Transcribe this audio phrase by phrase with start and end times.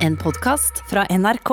[0.00, 1.50] En podkast fra NRK.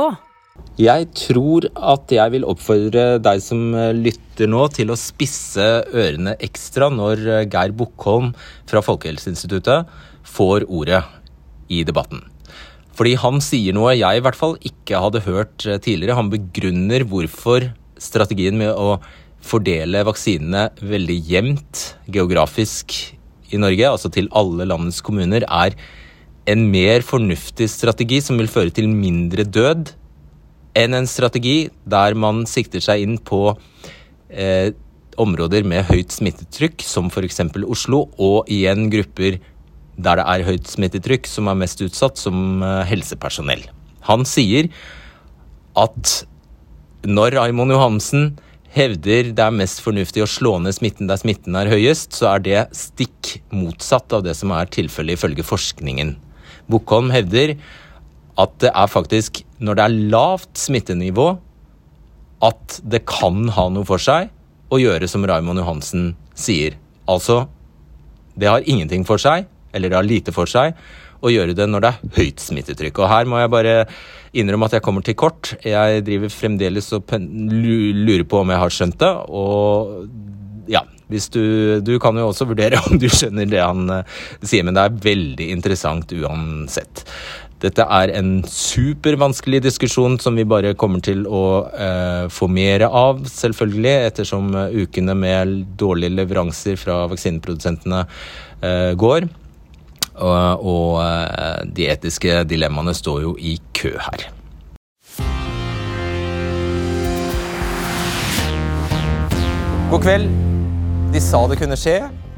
[0.79, 6.87] Jeg tror at jeg vil oppfordre deg som lytter nå, til å spisse ørene ekstra
[6.93, 8.29] når Geir Bukkholm
[8.71, 9.91] fra Folkehelseinstituttet
[10.31, 11.01] får ordet
[11.67, 12.23] i debatten.
[12.95, 16.15] Fordi han sier noe jeg i hvert fall ikke hadde hørt tidligere.
[16.15, 17.67] Han begrunner hvorfor
[17.99, 18.95] strategien med å
[19.43, 22.95] fordele vaksinene veldig jevnt geografisk
[23.51, 25.75] i Norge, altså til alle landets kommuner, er
[26.47, 29.91] en mer fornuftig strategi som vil føre til mindre død,
[30.77, 33.41] enn en strategi der man sikter seg inn på
[34.29, 34.71] eh,
[35.17, 37.41] områder med høyt smittetrykk, som f.eks.
[37.65, 39.39] Oslo, og igjen grupper
[39.97, 43.65] der det er høyt smittetrykk, som er mest utsatt, som eh, helsepersonell.
[44.07, 44.69] Han sier
[45.77, 46.19] at
[47.07, 48.29] når Raymond Johansen
[48.77, 52.45] hevder det er mest fornuftig å slå ned smitten der smitten er høyest, så er
[52.45, 56.15] det stikk motsatt av det som er tilfellet ifølge forskningen.
[56.71, 57.55] Bukkholm hevder
[58.37, 61.27] at det er faktisk når det er lavt smittenivå
[62.45, 64.29] at det kan ha noe for seg
[64.73, 66.75] å gjøre som Raymond Johansen sier.
[67.09, 67.45] Altså,
[68.37, 70.75] det har ingenting for seg, eller det har lite for seg,
[71.17, 72.99] å gjøre det når det er høyt smittetrykk.
[73.01, 73.75] Og her må jeg bare
[74.37, 75.55] innrømme at jeg kommer til kort.
[75.65, 79.13] Jeg driver fremdeles og lurer på om jeg har skjønt det.
[79.33, 84.21] Og ja, hvis du, du kan jo også vurdere om du skjønner det han uh,
[84.41, 87.05] sier, men det er veldig interessant uansett.
[87.57, 93.23] Dette er en supervanskelig diskusjon som vi bare kommer til å uh, få mer av,
[93.31, 99.29] selvfølgelig, ettersom ukene med dårlige leveranser fra vaksineprodusentene uh, går.
[100.17, 104.27] Og eh, de etiske dilemmaene står jo i kø her.
[109.91, 110.56] God kveld.
[111.17, 111.95] De sa det kunne skje,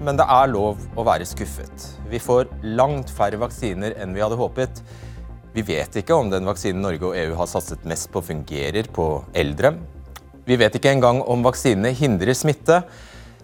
[0.08, 1.82] men det er lov å være skuffet.
[2.08, 2.46] Vi får
[2.80, 4.80] langt færre vaksiner enn vi hadde håpet.
[5.52, 9.10] Vi vet ikke om den vaksinen Norge og EU har satset mest på, fungerer på
[9.36, 9.74] eldre.
[10.48, 12.80] Vi vet ikke engang om vaksinene hindrer smitte.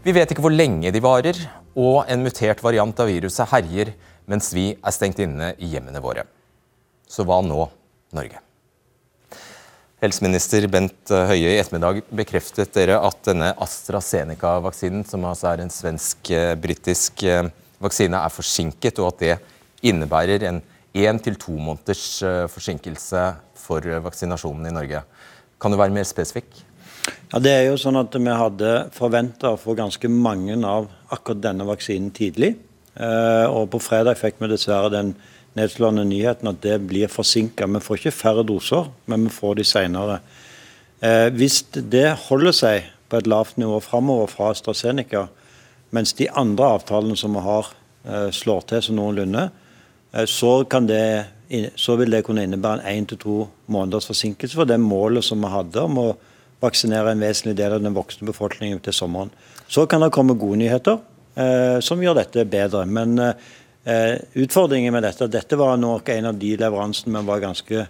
[0.08, 1.44] Vi vet ikke hvor lenge de varer,
[1.76, 3.92] og en mutert variant av viruset herjer
[4.32, 6.24] mens vi er stengt inne i hjemmene våre.
[7.12, 7.68] Så hva nå,
[8.16, 8.45] Norge?
[10.06, 17.24] Helseminister Bent Høie, i ettermiddag bekreftet dere at denne AstraZeneca-vaksinen, som altså er en svensk-britisk
[17.26, 17.48] eh,
[17.82, 20.62] vaksine, er forsinket, og at det innebærer en
[20.94, 23.24] én til to måneders eh, forsinkelse
[23.58, 25.02] for vaksinasjonen i Norge.
[25.58, 26.54] Kan du være mer spesifikk?
[27.32, 31.42] Ja, det er jo sånn at Vi hadde forventa å få ganske mange av akkurat
[31.50, 32.54] denne vaksinen tidlig.
[32.94, 35.16] Eh, og på fredag fikk vi dessverre den
[35.56, 37.68] nedslående nyheten at det blir forsinka.
[37.68, 40.20] Vi får ikke færre doser, men vi får de senere.
[41.02, 45.28] Eh, hvis det holder seg på et lavt nivå framover fra AstraZeneca,
[45.96, 47.72] mens de andre avtalene som vi har,
[48.06, 49.50] eh, slår til som noenlunde,
[50.32, 51.26] så, det,
[51.76, 55.42] så vil det kunne innebære en én til to måneders forsinkelse for det målet som
[55.44, 56.06] vi hadde om å
[56.64, 59.34] vaksinere en vesentlig del av den voksne befolkningen til sommeren.
[59.68, 61.02] Så kan det komme gode nyheter.
[61.36, 62.86] Eh, som gjør dette bedre.
[62.88, 63.36] Men eh,
[63.86, 67.88] utfordringen med dette dette var nok en av de leveransene vi var ganske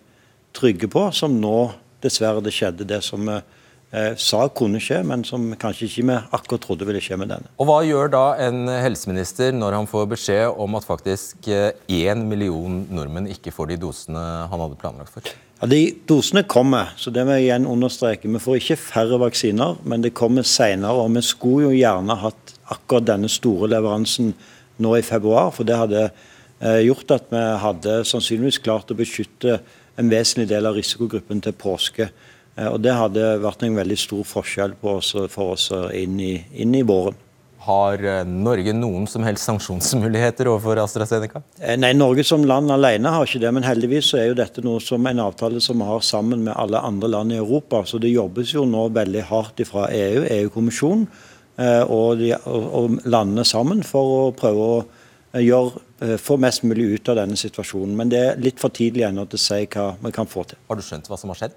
[0.56, 1.72] trygge på, som nå
[2.03, 6.17] dessverre det skjedde det som vi eh, sa kunne skje, men som kanskje ikke vi
[6.38, 7.51] akkurat trodde ville skje med denne.
[7.59, 12.84] Og Hva gjør da en helseminister når han får beskjed om at faktisk én million
[12.91, 15.35] nordmenn ikke får de dosene han hadde planlagt for?
[15.61, 18.28] Ja, De dosene kommer, så det må jeg igjen understreke.
[18.28, 21.00] Vi får ikke færre vaksiner, men det kommer senere.
[21.00, 24.34] Og vi skulle jo gjerne hatt akkurat denne store leveransen
[24.81, 25.52] nå i februar.
[25.56, 29.59] For det hadde eh, gjort at vi hadde sannsynligvis klart å beskytte
[29.96, 32.09] en vesentlig del av risikogruppen til påske.
[32.56, 36.75] Eh, og Det hadde vært en veldig stor forskjell oss, for oss inn i, inn
[36.75, 37.22] i våren.
[37.66, 41.41] Har eh, Norge noen som helst sanksjonsmuligheter overfor AstraZeneca?
[41.81, 44.84] Nei, Norge som land alene har ikke det, men heldigvis så er jo dette noe
[44.84, 47.81] som en avtale som vi har sammen med alle andre land i Europa.
[47.90, 53.45] Så det jobbes jo nå veldig hardt fra EU, EU-kommisjonen, Eh, og, de, og, landene
[53.47, 57.95] sammen for å prøve å eh, gjøre, eh, få mest mulig ut av denne situasjonen.
[57.95, 60.59] Men det er litt for tidlig ennå til å si hva vi kan få til.
[60.67, 61.55] Har du skjønt hva som har skjedd?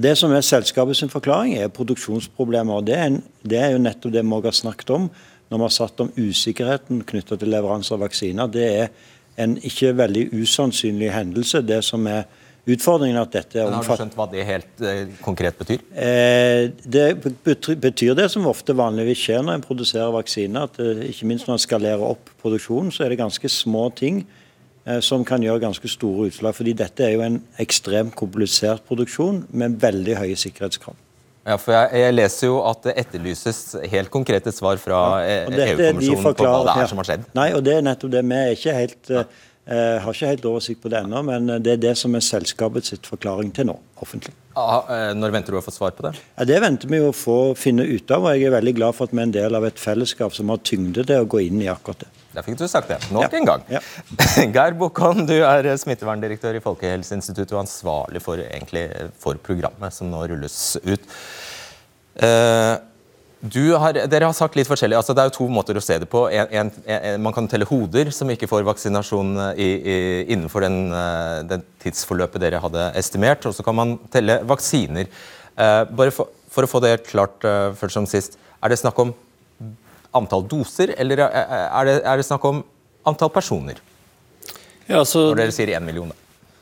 [0.00, 2.74] Det som er selskapets forklaring, er produksjonsproblemer.
[2.76, 5.08] og det er, en, det er, jo nettopp det vi har snakket om
[5.50, 8.46] når vi har satt om usikkerheten knyttet til leveranse av vaksiner.
[8.46, 8.92] Det er
[9.40, 11.64] en ikke veldig usannsynlig hendelse.
[11.66, 12.28] Det som er
[12.68, 13.86] Utfordringen er at dette er omfattende.
[13.88, 15.84] Har du skjønt hva det helt eh, konkret betyr?
[15.96, 17.06] Eh, det
[17.80, 20.68] betyr det som ofte vanligvis skjer når en produserer vaksiner.
[20.68, 24.24] at eh, Ikke minst når en skalerer opp produksjonen, så er det ganske små ting
[25.04, 26.54] som kan gjøre ganske store utslag.
[26.56, 30.96] fordi dette er jo en ekstremt komplisert produksjon med veldig høye sikkerhetskrav.
[31.46, 33.60] Ja, for jeg, jeg, leser jo at det etterlyses
[33.92, 37.28] helt konkrete svar fra ja, EU-kommisjonen på hva det er som har skjedd.
[37.36, 38.24] Nei, og det er nettopp det.
[38.32, 38.98] Vi er ikke helt...
[39.12, 39.24] Ja.
[39.68, 42.94] Jeg har ikke helt oversikt på det ennå, men det er det som er selskapets
[43.06, 44.32] forklaring til nå, offentlig.
[44.58, 46.14] Ah, når venter du å få svar på det?
[46.34, 48.24] Ja, det venter vi å få finne ut av.
[48.26, 50.50] og Jeg er veldig glad for at vi er en del av et fellesskap som
[50.50, 52.10] har tyngde til å gå inn i akkurat det.
[52.34, 52.98] Der fikk du sagt det.
[53.14, 53.62] Nok en gang.
[53.70, 53.82] Ja.
[54.56, 58.88] Geir Bukkholm, du er smitteverndirektør i Folkehelseinstituttet og ansvarlig for, egentlig,
[59.22, 61.10] for programmet som nå rulles ut.
[62.20, 62.76] Uh,
[63.40, 64.98] har, dere har sagt litt forskjellig.
[64.98, 66.26] Altså, det er jo to måter å se det på.
[66.28, 69.96] En, en, en, man kan telle hoder som ikke får vaksinasjon i, i,
[70.34, 73.46] innenfor den, eh, den, tidsforløpet dere hadde estimert.
[73.48, 75.08] Og så kan man telle vaksiner.
[75.56, 78.36] Uh, bare for, for, å få det klart uh, først som sist.
[78.60, 79.14] Er det snakk om
[80.16, 82.64] antall doser, eller er det, er det snakk om
[83.08, 83.80] antall personer?
[84.90, 86.19] Ja, så, Når dere sier én million, da.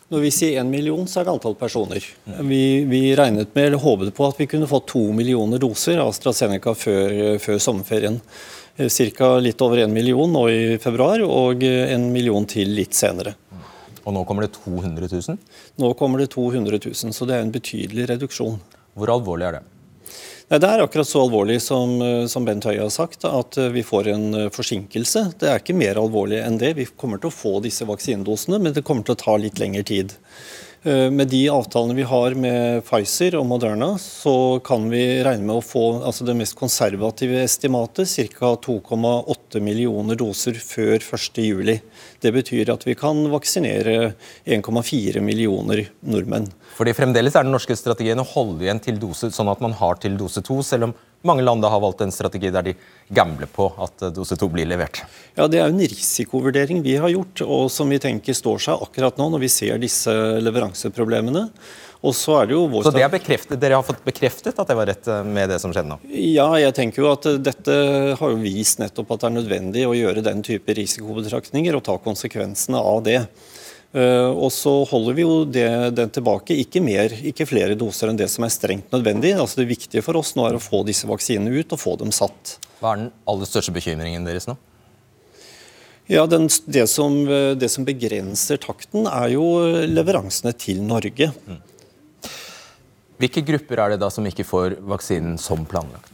[0.09, 2.05] Når vi sier én million, så er det antall personer.
[2.25, 6.15] Vi, vi, regnet med, eller håpet på at vi kunne få to millioner doser av
[6.15, 8.17] AstraZeneca før, før sommerferien.
[8.79, 9.29] Ca.
[9.43, 13.35] litt over én million nå i februar, og en million til litt senere.
[14.07, 15.37] Og nå kommer det 200 000?
[15.83, 18.57] Nå kommer det 200 000, så det er en betydelig reduksjon.
[18.97, 19.67] Hvor alvorlig er det?
[20.49, 23.69] Nei, Det er akkurat så alvorlig som, eh, som, Bent Høie har sagt, at eh,
[23.69, 25.35] vi får en eh, forsinkelse.
[25.37, 26.73] Det er ikke mer alvorlig enn det.
[26.79, 29.85] Vi kommer til å få disse vaksinedosene, men det kommer til å ta litt lengre
[29.85, 30.17] tid.
[30.89, 35.65] Med de avtalene vi har med Pfizer og Moderna, så kan vi regne med å
[35.67, 38.07] få altså det mest konservative estimatet,
[38.39, 38.53] ca.
[38.63, 41.75] 2,8 millioner doser før 1.7.
[42.23, 44.15] Det betyr at vi kan vaksinere
[44.47, 46.47] 1,4 millioner nordmenn.
[46.79, 49.99] Fordi Fremdeles er den norske strategien å holde igjen til dose, sånn at man har
[49.99, 50.93] til dose to, selv om
[51.27, 52.75] mange land har valgt en strategi der de
[53.11, 55.03] gambler på at eh, dose to blir levert.
[55.35, 59.19] Ja, Det er en risikovurdering vi har gjort, og som vi tenker står seg akkurat
[59.19, 60.15] nå når vi ser disse
[60.45, 61.49] leveranseproblemene.
[62.07, 62.87] Og Så er det jo vår...
[62.87, 65.75] Så det er Dere har fått bekreftet at det var rett eh, med det som
[65.75, 65.99] skjedde nå?
[66.15, 67.79] Ja, jeg tenker jo at eh, dette
[68.21, 71.99] har jo vist nettopp at det er nødvendig å gjøre den type risikobetraktninger og ta
[72.05, 73.25] konsekvensene av det.
[73.97, 78.19] Eh, og så holder vi jo det, den tilbake, ikke, mer, ikke flere doser enn
[78.21, 79.33] det som er strengt nødvendig.
[79.39, 82.13] Altså Det viktige for oss nå er å få disse vaksinene ut og få dem
[82.13, 82.59] satt.
[82.83, 84.59] Hva er den aller største bekymringen deres nå?
[86.09, 89.45] Ja, den, det, som, det, som, begrenser takten, er jo
[89.89, 91.29] leveransene til Norge.
[91.45, 91.59] Mm.
[93.21, 96.08] Hvilke grupper er det da som ikke får vaksinen som planlagt?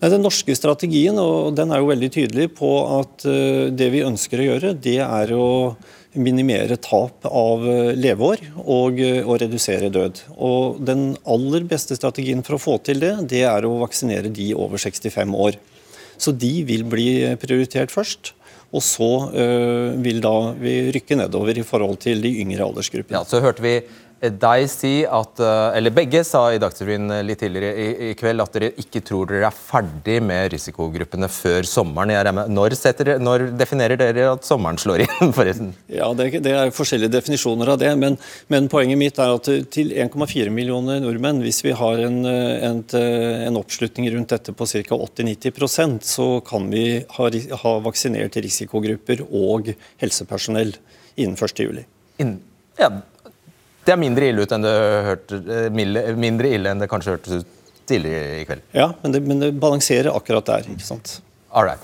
[0.00, 4.40] Den norske strategien og den er jo veldig tydelig på at eh, det vi ønsker
[4.40, 5.48] å gjøre, det er å
[6.16, 10.22] minimere tap av eh, leveår og, eh, og, redusere død.
[10.40, 14.54] Og Den aller beste strategien for å få til det, det er å vaksinere de
[14.56, 15.60] over 65 år.
[16.20, 17.10] Så de vil bli
[17.40, 18.34] prioritert først.
[18.70, 23.18] Og så øh, vil da vi rykke nedover i forhold til de yngre aldersgruppene.
[23.18, 23.80] Ja, så hørte vi
[24.20, 28.42] deg si at eh, Eller begge sa i Dagsrevyen eh, litt tidligere i, i, kveld
[28.44, 32.12] at dere ikke tror dere er ferdig med risikogruppene før sommeren.
[32.52, 35.72] Når, setter, når, definerer dere at sommeren slår inn, forresten?
[35.88, 37.94] Ja, Det, det er forskjellige definisjoner av det.
[37.96, 38.18] Men,
[38.52, 43.60] men poenget mitt er at til 1,4 millioner nordmenn, hvis vi har en, en, en
[43.60, 45.00] oppslutning rundt dette på ca.
[45.00, 46.84] 80-90% så kan vi
[47.16, 47.30] ha,
[47.64, 50.76] ha vaksinert risikogrupper og helsepersonell
[51.16, 51.80] innen 1.7.
[52.80, 52.90] Ja,
[53.90, 54.76] det er mindre ille enn det
[55.08, 57.56] hørte, eh, mindre ille enn det kanskje hørtes ut
[57.90, 58.62] tidligere i kveld.
[58.76, 60.70] Ja, men det, men det balanserer akkurat der.
[60.70, 61.18] ikke sant?
[61.50, 61.82] All right.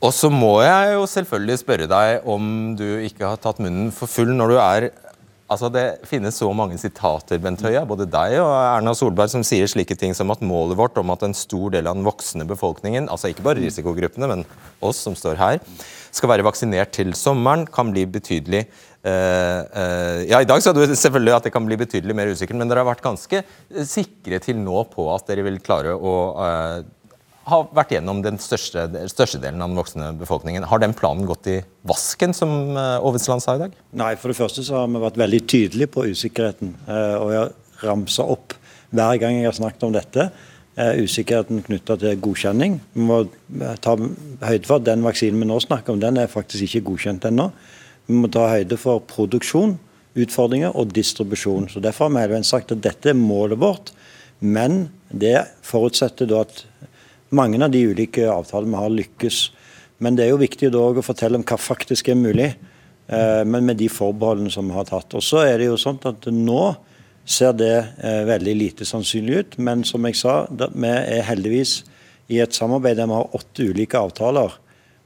[0.00, 2.44] Og så må jeg jo selvfølgelig spørre deg om
[2.78, 4.86] du ikke har tatt munnen for full når du er
[5.50, 9.66] Altså, Det finnes så mange sitater Bent Høie, både deg og Erna Solberg, som sier
[9.70, 13.08] slike ting som at målet vårt om at en stor del av den voksne befolkningen,
[13.10, 14.46] altså ikke bare risikogruppene, men
[14.78, 15.58] oss som står her,
[16.14, 18.68] skal være vaksinert til sommeren, kan bli betydelig
[19.00, 22.58] Uh, uh, ja, I dag sa du selvfølgelig at det kan bli betydelig mer usikkert,
[22.60, 23.38] men dere har vært ganske
[23.88, 26.82] sikre til nå på at dere vil klare å uh,
[27.48, 30.66] ha vært gjennom den største, største, delen av den voksne befolkningen.
[30.68, 31.56] Har den planen gått i
[31.88, 33.74] vasken, som Aavitsland sa i dag?
[33.96, 36.74] Nei, for det første så har vi vært veldig tydelige på usikkerheten.
[36.86, 37.52] og jeg har
[37.88, 38.54] ramsa opp
[38.90, 40.30] hver gang jeg har snakket om dette.
[40.80, 42.78] usikkerheten knytta til godkjenning.
[42.94, 43.24] Vi må
[43.82, 47.26] ta høyde for at den vaksinen vi nå snakker om, den er faktisk ikke godkjent
[47.28, 47.50] ennå.
[48.06, 49.78] Vi må ta høyde for produksjon,
[50.14, 51.68] utfordringer og distribusjon.
[51.68, 53.92] Så Derfor har vi hele veien sagt at dette er målet vårt.
[54.40, 56.64] Men det forutsetter da at
[57.30, 59.40] mange av de ulike avtalene vi har, lykkes.
[60.00, 62.52] Men det er jo viktig da å fortelle om hva faktisk er mulig,
[63.08, 65.14] eh, men med de forbeholdene som vi har tatt.
[65.14, 66.62] Og så er det jo sånn at Nå
[67.24, 71.82] ser det eh, veldig lite sannsynlig ut, men som jeg sa, vi er heldigvis
[72.30, 74.56] i et samarbeid der vi har åtte ulike avtaler.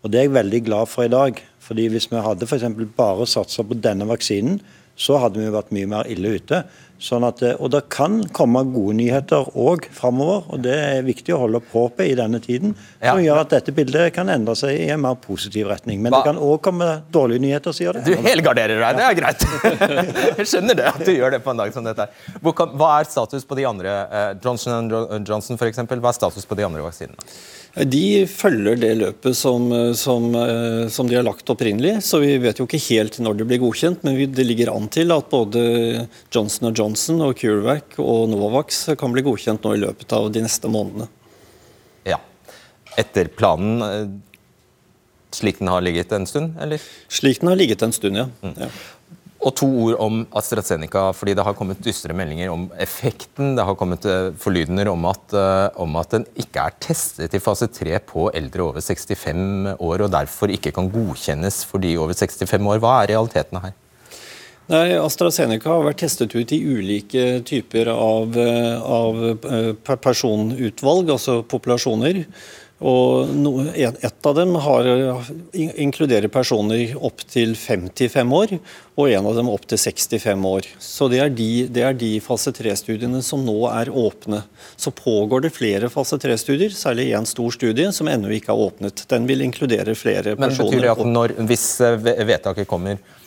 [0.05, 1.41] Og Det er jeg veldig glad for i dag.
[1.65, 4.61] Fordi Hvis vi hadde for bare satsa på denne vaksinen,
[4.97, 6.65] så hadde vi vært mye mer ille ute.
[7.05, 11.41] Sånn at, og Det kan komme gode nyheter òg framover, og det er viktig å
[11.43, 12.73] holde opp håpet i denne tiden.
[13.03, 13.27] Som ja.
[13.27, 16.01] gjør at dette bildet kan endre seg i en mer positiv retning.
[16.01, 16.23] Men Hva?
[16.23, 18.07] det kan òg komme dårlige nyheter, sier det.
[18.07, 19.45] Du helgarderer deg, det er greit.
[20.39, 22.09] Jeg skjønner det, at du gjør det på en dag som dette.
[22.41, 23.99] Hva er status på de andre?
[24.41, 25.83] Johnson Johnson Johnson f.eks.
[25.91, 27.29] Hva er status på de andre vaksinene?
[27.75, 29.67] De følger det løpet som,
[29.99, 31.97] som, eh, som, de har lagt opprinnelig.
[32.07, 35.11] Så vi vet jo ikke helt når det blir godkjent, men det ligger an til
[35.11, 35.65] at både
[36.31, 40.71] Johnson Johnson og CureVac og Novavax kan bli godkjent nå i løpet av de neste
[40.71, 41.09] månedene.
[42.07, 42.21] Ja.
[43.01, 44.07] Etter planen eh,
[45.35, 46.83] slik den har ligget en stund, eller?
[47.11, 48.29] Slik den har ligget en stund, ja.
[48.43, 48.55] Mm.
[48.61, 48.71] ja.
[49.45, 53.53] Og to ord om AstraZeneca, fordi det har kommet dystre meldinger om effekten.
[53.59, 57.43] Det har kommet eh, forlydender om at, eh, om at den ikke er testet i
[57.45, 62.17] fase 3 på eldre over 65 år, og derfor ikke kan godkjennes for de over
[62.17, 62.81] 65 år.
[62.81, 63.77] Hva er realitetene her?
[64.73, 69.21] Nei, AstraZeneca har vært testet ut i ulike typer av, eh, av
[69.93, 72.25] personutvalg, altså populasjoner.
[72.85, 73.31] Og
[73.75, 74.87] Et av dem har,
[75.55, 78.53] inkluderer personer opp til 55 år,
[79.01, 80.69] og en av dem opp til 65 år.
[80.79, 84.43] Så Det er de, det er de fase 3-studiene som nå er åpne.
[84.77, 89.07] Så pågår det flere fase 3-studier, særlig én stor studie som ennå ikke er åpnet.
[89.09, 90.71] Den vil inkludere flere personer.
[90.71, 93.24] Men Betyr det at når, hvis eh, vedtaket kommer Eh,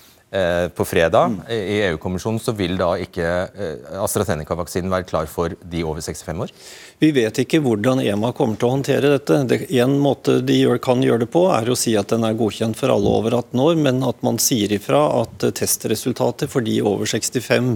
[0.75, 1.37] på fredag mm.
[1.55, 6.51] i EU-kommisjonen, så vil da ikke eh, AstraZeneca-vaksinen være klar for de over 65 år?
[6.99, 9.37] Vi vet ikke hvordan EMA kommer til å håndtere dette.
[9.47, 12.35] Det, en måte de gjør, kan gjøre det på, er å si at den er
[12.37, 16.79] godkjent for alle over 18 år, men at man sier ifra at testresultatet for de
[16.81, 17.71] over 65,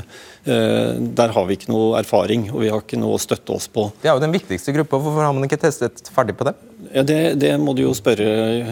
[0.50, 3.70] eh, der har vi ikke noe erfaring og vi har ikke noe å støtte oss
[3.72, 3.88] på.
[4.01, 5.00] Det er jo den viktigste gruppa.
[5.00, 6.58] Hvorfor har man ikke testet ferdig på det?
[6.89, 8.25] Ja, det, det, må du jo spørre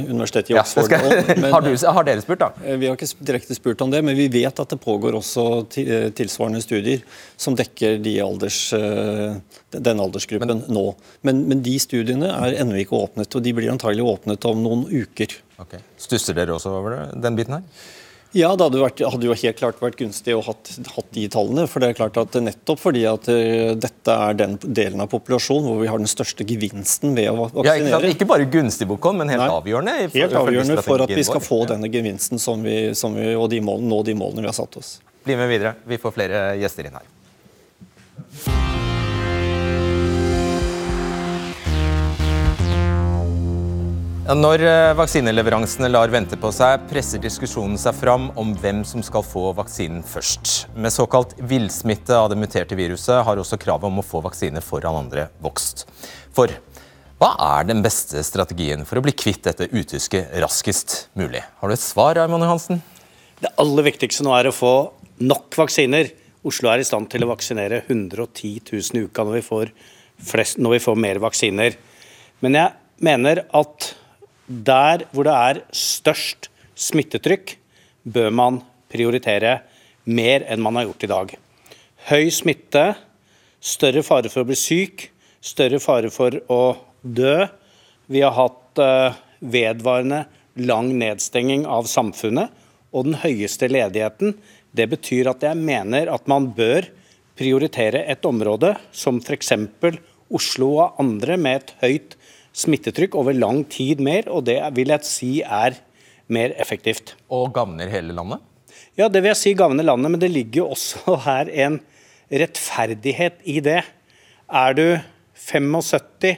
[0.09, 1.43] Universitetet i Oxford ja, om.
[1.53, 2.49] har, har, dere spurt, da?
[2.65, 5.45] Eh, vi har ikke direkte spurt om det, men vi vet at det pågår også
[5.83, 7.03] eh, tilsvarende studier
[7.39, 9.37] som dekker de alders, eh,
[9.77, 10.85] den aldersgruppen men, nå.
[11.27, 14.85] Men, men, de studiene er ennå ikke åpnet, og de blir antagelig åpnet om noen
[14.89, 15.37] uker.
[15.61, 15.85] Okay.
[15.99, 17.87] Stusser dere også over det, den biten her?
[18.38, 21.65] Ja, det hadde, vært, hadde, jo helt klart vært gunstig å ha hatt de tallene.
[21.69, 25.65] for det er klart at Nettopp fordi at uh, dette er den delen av populasjonen
[25.65, 27.89] hvor vi har den største gevinsten ved å vaksinere.
[27.89, 29.95] Ja, ikke, ikke, bare gunstig, Bokon, men helt Nei, avgjørende?
[30.05, 33.50] For, helt avgjørende for at vi skal få denne gevinsten som vi, som vi, og
[33.50, 35.00] de målene, nå de målene vi har satt oss.
[35.25, 35.74] Bli med videre.
[35.89, 37.09] Vi får flere gjester inn her.
[44.29, 49.24] Når eh, vaksineleveransene lar vente på seg, presser diskusjonen seg fram om hvem som skal
[49.25, 50.67] få vaksinen først.
[50.77, 55.00] Med såkalt villsmitte av det muterte viruset har også kravet om å få vaksine foran
[55.00, 55.88] andre vokst.
[56.38, 56.53] For
[57.17, 61.41] hva er den beste strategien for å bli kvitt dette utyske raskest mulig?
[61.57, 62.83] Har du et svar, Raymond Johansen?
[63.41, 64.74] Det aller viktigste nå er å få
[65.25, 66.12] nok vaksiner.
[66.45, 69.74] Oslo er i stand til å vaksinere 110 000 i uka når vi får,
[70.36, 71.81] flest, når vi får mer vaksiner.
[72.45, 72.77] Men jeg
[73.09, 73.89] mener at
[74.50, 77.53] der hvor det er størst smittetrykk,
[78.03, 79.60] bør man prioritere
[80.10, 81.34] mer enn man har gjort i dag.
[82.10, 82.86] Høy smitte,
[83.62, 85.10] større fare for å bli syk,
[85.44, 86.62] større fare for å
[87.03, 87.46] dø.
[88.10, 90.24] Vi har hatt uh, vedvarende
[90.60, 92.50] lang nedstenging av samfunnet
[92.89, 94.34] og den høyeste ledigheten.
[94.74, 96.88] Det betyr at jeg mener at man bør
[97.39, 99.53] prioritere et område som f.eks.
[100.29, 102.18] Oslo og andre med et høyt
[102.59, 105.77] smittetrykk over lang tid mer, og det vil jeg si er
[106.29, 107.15] mer effektivt.
[107.31, 108.43] Og gagner hele landet?
[108.99, 111.79] Ja, det vil jeg si gagner landet, men det ligger jo også her en
[112.29, 113.81] rettferdighet i det.
[114.49, 114.85] Er du
[115.39, 116.35] 75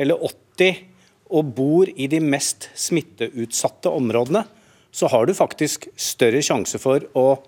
[0.00, 0.86] eller 80
[1.30, 4.42] og bor i de mest smitteutsatte områdene,
[4.90, 7.38] så har du faktisk større sjanse for å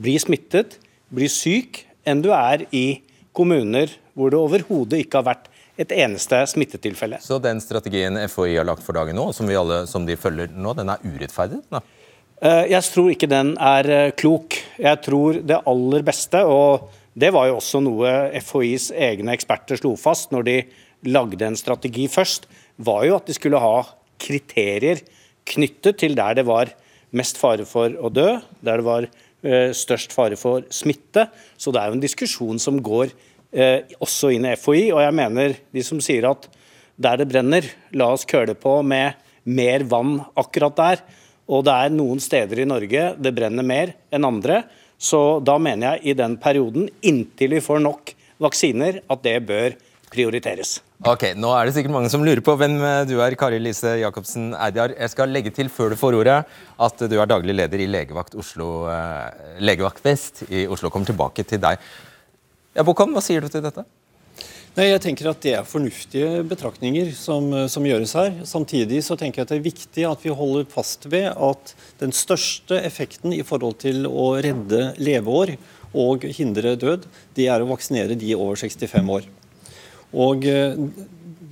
[0.00, 0.76] bli smittet,
[1.08, 3.00] bli syk, enn du er i
[3.36, 5.49] kommuner hvor det overhodet ikke har vært
[5.80, 7.20] et eneste smittetilfelle.
[7.24, 10.74] Så den strategien FHI har lagt for dagen nå, som, alle, som de følger nå,
[10.76, 11.62] den er urettferdig?
[11.72, 11.80] Da?
[12.40, 14.58] Eh, jeg tror ikke den er eh, klok.
[14.80, 18.12] Jeg tror det aller beste, og det var jo også noe
[18.44, 20.58] FHIs egne eksperter slo fast når de
[21.08, 22.46] lagde en strategi først,
[22.80, 23.80] var jo at de skulle ha
[24.20, 25.00] kriterier
[25.48, 26.72] knyttet til der det var
[27.16, 31.26] mest fare for å dø, der det var eh, størst fare for smitte.
[31.58, 34.90] Så det er jo en diskusjon som går eh, også inn i FHI.
[34.94, 36.46] Og jeg mener de som sier at
[37.00, 37.64] der det brenner,
[37.96, 39.16] la oss køle på med
[39.48, 41.02] mer vann akkurat der.
[41.50, 44.62] Og det er noen steder i Norge det brenner mer enn andre.
[45.00, 49.74] Så da mener jeg i den perioden, inntil vi får nok vaksiner, at det bør
[50.10, 50.80] prioriteres.
[51.08, 53.94] Ok, Nå er det sikkert mange som lurer på hvem eh, du er, Kari Lise
[54.02, 54.92] Jacobsen Eidjar.
[54.98, 56.36] Jeg skal legge til før du får ordet
[56.86, 60.92] at du er daglig leder i Legevakt, Oslo, eh, Legevakt Vest i Oslo.
[60.92, 61.80] Kommer tilbake til deg.
[62.76, 63.82] Ja, Bokan, hva sier du til dette?
[64.76, 68.36] Nei, jeg tenker at Det er fornuftige betraktninger som, som, gjøres her.
[68.46, 72.14] Samtidig så tenker jeg at det er viktig at vi holder fast ved at den
[72.14, 75.56] største effekten i forhold til å redde leveår
[75.98, 79.26] og hindre død, det er å vaksinere de over 65 år.
[80.14, 80.78] Og eh,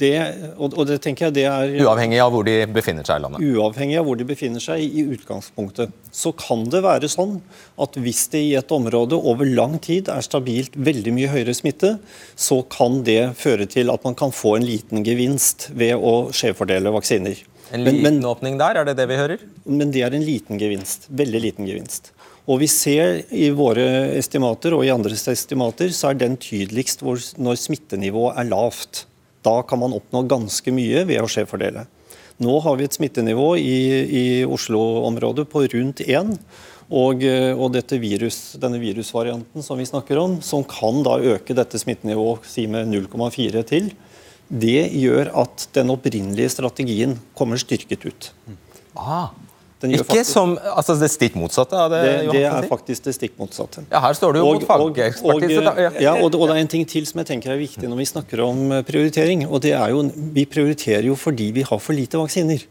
[0.01, 0.15] det,
[0.57, 3.45] og, det tenker jeg det er Uavhengig av hvor de befinner seg i landet?
[3.45, 5.93] Uavhengig av hvor de befinner seg i utgangspunktet.
[6.15, 7.39] Så kan det være sånn
[7.81, 11.97] at hvis det i et område over lang tid er stabilt veldig mye høyere smitte,
[12.39, 16.95] så kan det føre til at man kan få en liten gevinst ved å skjevfordele
[16.95, 17.43] vaksiner.
[17.73, 19.43] En liten men, men, åpning der, er det det vi hører?
[19.69, 21.11] Men det er en liten gevinst.
[21.13, 22.13] Veldig liten gevinst.
[22.49, 23.85] Og vi ser i våre
[24.17, 29.05] estimater og i andres estimater, så er den tydeligst når smittenivået er lavt.
[29.47, 31.87] Da kan man oppnå ganske mye ved å skjevfordele.
[32.39, 33.79] Nå har vi et smittenivå i,
[34.21, 36.37] i Oslo-området på rundt 1.
[36.89, 37.25] Og,
[37.61, 42.65] og virus, denne virusvarianten som vi snakker om, som kan da øke dette smittenivået si
[42.71, 43.91] med 0,4 til,
[44.49, 48.31] det gjør at den opprinnelige strategien kommer styrket ut.
[48.97, 49.35] Ah.
[49.87, 53.37] Ikke faktisk, som altså det stikk motsatte av det, det Det er faktisk det stikk
[53.39, 53.85] motsatte.
[53.93, 55.61] Ja, Her står det jo og, mot fagekspertise.
[55.63, 57.87] Og, ja, ja, og, og, det er en ting til som jeg tenker er viktig
[57.87, 59.47] når vi snakker om eh, prioritering.
[59.47, 60.03] og det er jo,
[60.35, 62.67] Vi prioriterer jo fordi vi har for lite vaksiner.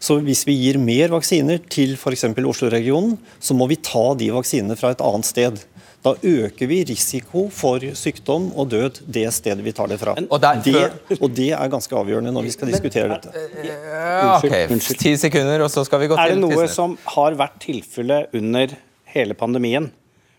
[0.00, 2.24] Så hvis vi gir mer vaksiner til f.eks.
[2.24, 5.60] Oslo-regionen, så må vi ta de vaksinene fra et annet sted.
[6.06, 10.14] Da øker vi risiko for sykdom og død det stedet vi tar det fra.
[10.14, 13.32] Og, der, det, og det, er ganske avgjørende når vi skal diskutere dette.
[13.66, 17.34] Ja, ok, Ti sekunder, og så skal vi gå til Er det noe som har
[17.38, 18.76] vært tilfellet under
[19.16, 19.88] hele pandemien,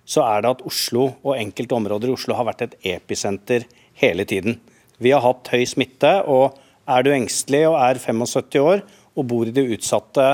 [0.07, 3.65] så er det at Oslo og enkelte områder i Oslo har vært et episenter
[4.00, 4.62] hele tiden.
[5.03, 6.55] Vi har hatt høy smitte, og
[6.88, 8.86] er du engstelig og er 75 år
[9.17, 10.29] og bor i de utsatte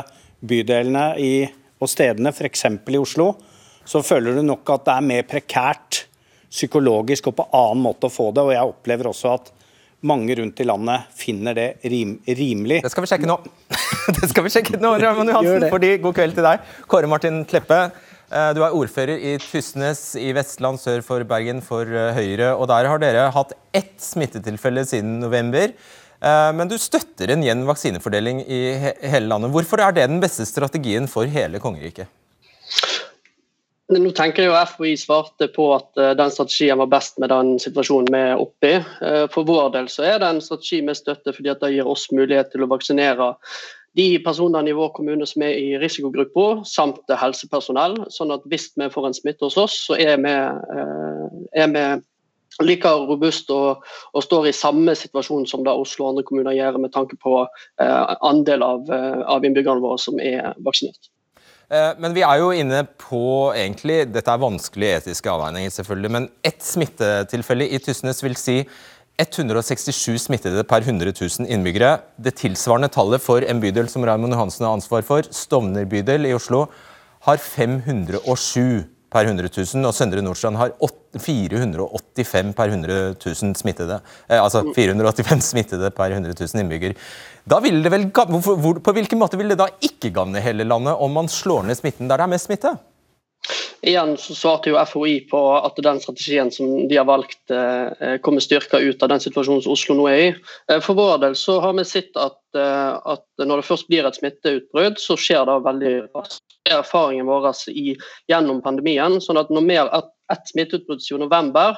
[0.46, 1.34] bydelene i,
[1.82, 2.68] og stedene, f.eks.
[2.70, 3.32] i Oslo,
[3.86, 6.06] så føler du nok at det er mer prekært
[6.54, 8.46] psykologisk og på annen måte å få det.
[8.46, 9.52] Og jeg opplever også at
[10.04, 12.82] mange rundt i landet finner det rim, rimelig.
[12.84, 13.38] Det skal vi sjekke nå.
[14.20, 15.68] det skal vi sjekke nå, Raymond Johansen.
[15.72, 16.74] Fordi, god kveld til deg.
[16.92, 17.80] Kåre Martin Kleppe,
[18.28, 22.54] eh, du er ordfører i Tysnes i Vestland sør for Bergen for eh, Høyre.
[22.54, 25.72] og Der har dere hatt ett smittetilfelle siden november.
[26.24, 28.64] Eh, men du støtter en jevn vaksinefordeling i
[29.02, 29.56] hele landet.
[29.56, 32.12] Hvorfor er det den beste strategien for hele kongeriket?
[33.94, 37.56] Nå tenker jeg jo FHI svarte på at uh, den strategien var best med den
[37.62, 38.80] situasjonen vi er oppe i.
[39.04, 41.90] Uh, for vår del så er det en strategi med støtte fordi at det gir
[41.90, 43.34] oss mulighet til å vaksinere
[43.94, 48.00] de personene i vår kommune som er i risikogruppa, samt helsepersonell.
[48.10, 51.86] sånn at hvis vi får en smitte hos oss, så er vi, uh, er vi
[52.66, 56.82] like robust og, og, står i samme situasjon som da Oslo og andre kommuner gjør,
[56.82, 57.42] med tanke på
[57.82, 61.13] andel av, av innbyggerne våre som er vaksinert.
[61.74, 63.26] Eh, men vi er jo inne på
[63.58, 68.60] egentlig, Dette er vanskelige etiske avveininger, selvfølgelig, men ett smittetilfelle i Tysnes vil si
[69.22, 71.96] 167 smittede per 100 000 innbyggere.
[72.18, 76.34] Det tilsvarende tallet for en bydel som Raymond Johansen har ansvar for, Stovner bydel i
[76.38, 76.68] Oslo,
[77.26, 78.84] har 507
[79.14, 80.74] per 100 000, og Søndre Nordstrand har
[81.22, 84.00] 485 per 100 000 smittede.
[84.30, 86.98] Eh, altså 485 smittede per 100 000 innbygger.
[87.50, 90.96] Da vil det vel, hvor, På hvilken måte vil det da ikke gagne hele landet
[90.96, 92.78] om man slår ned smitten der det er mest smitte?
[93.84, 98.40] Igjen så svarte jo FHI på at den strategien som de har valgt, eh, kommer
[98.40, 100.30] styrka ut av den situasjonen som Oslo nå er i.
[100.72, 104.08] Eh, for vår del så har vi sett at, eh, at når det først blir
[104.08, 106.40] et smitteutbrudd, så skjer det veldig raskt.
[106.72, 107.98] Erfaringen vår i,
[108.32, 109.20] gjennom pandemien.
[109.20, 110.10] sånn at når har et,
[110.48, 111.76] smitteutbrudd i november,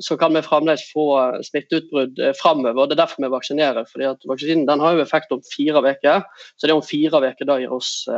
[0.00, 1.04] så kan vi fremdeles få
[1.44, 2.88] smitteutbrudd framover.
[2.88, 3.86] Det er derfor vi vaksinerer.
[3.86, 6.24] fordi at Vaksinen har jo effekt om fire uker,
[6.56, 8.08] så det er om fire uker det gir oss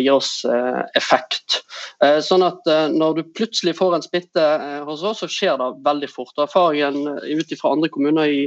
[0.00, 1.60] gir oss eh, effekt.
[2.02, 4.46] Eh, sånn at eh, Når du plutselig får en smitte
[4.86, 6.34] hos oss, så skjer det veldig fort.
[6.40, 8.44] Erfaringen ut fra andre kommuner i,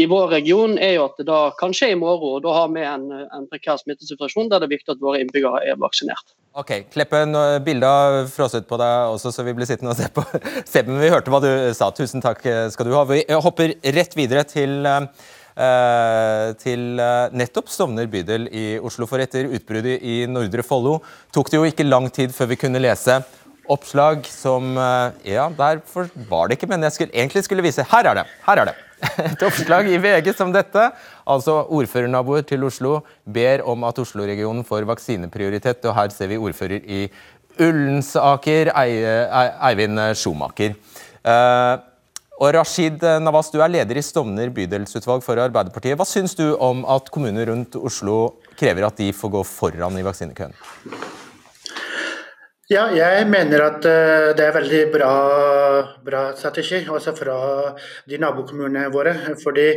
[0.00, 2.38] i vår region er jo at det da kan skje i morgen.
[2.38, 5.64] og Da har vi en, en prekær smittesituasjon der det er viktig at våre innbyggere
[5.68, 6.34] er vaksinert.
[6.58, 7.32] Ok, Kleppen,
[7.64, 10.24] bildet har frosset på deg også, så vi blir sittende og se på.
[10.90, 11.88] Men vi hørte hva du sa.
[11.96, 12.42] Tusen takk
[12.74, 13.06] skal du ha.
[13.08, 14.82] Vi hopper rett videre til
[16.62, 19.08] til eh, nettopp Stovner bydel i Oslo.
[19.10, 20.98] For etter utbruddet i Nordre Follo
[21.34, 23.20] tok det jo ikke lang tid før vi kunne lese
[23.70, 28.10] oppslag som eh, Ja, derfor var det ikke, men jeg skulle, egentlig skulle vise Her
[28.10, 28.26] er det!
[28.46, 28.78] Her er det!
[29.32, 30.82] Et oppslag i VG som dette.
[31.26, 35.82] Altså Ordførernaboer til Oslo ber om at Oslo-regionen får vaksineprioritet.
[35.90, 37.00] Og her ser vi ordfører i
[37.58, 40.78] Ullensaker, Eivind Schumacher.
[42.42, 45.94] Og Rashid Navas, du er leder i Stovner bydelsutvalg for Arbeiderpartiet.
[45.94, 48.16] Hva syns du om at kommuner rundt Oslo
[48.58, 50.56] krever at de får gå foran i vaksinekøen?
[52.72, 55.12] Ja, jeg mener at uh, det er veldig bra,
[56.02, 57.38] bra strategi, også fra
[58.10, 59.14] de nabokommunene våre.
[59.42, 59.68] Fordi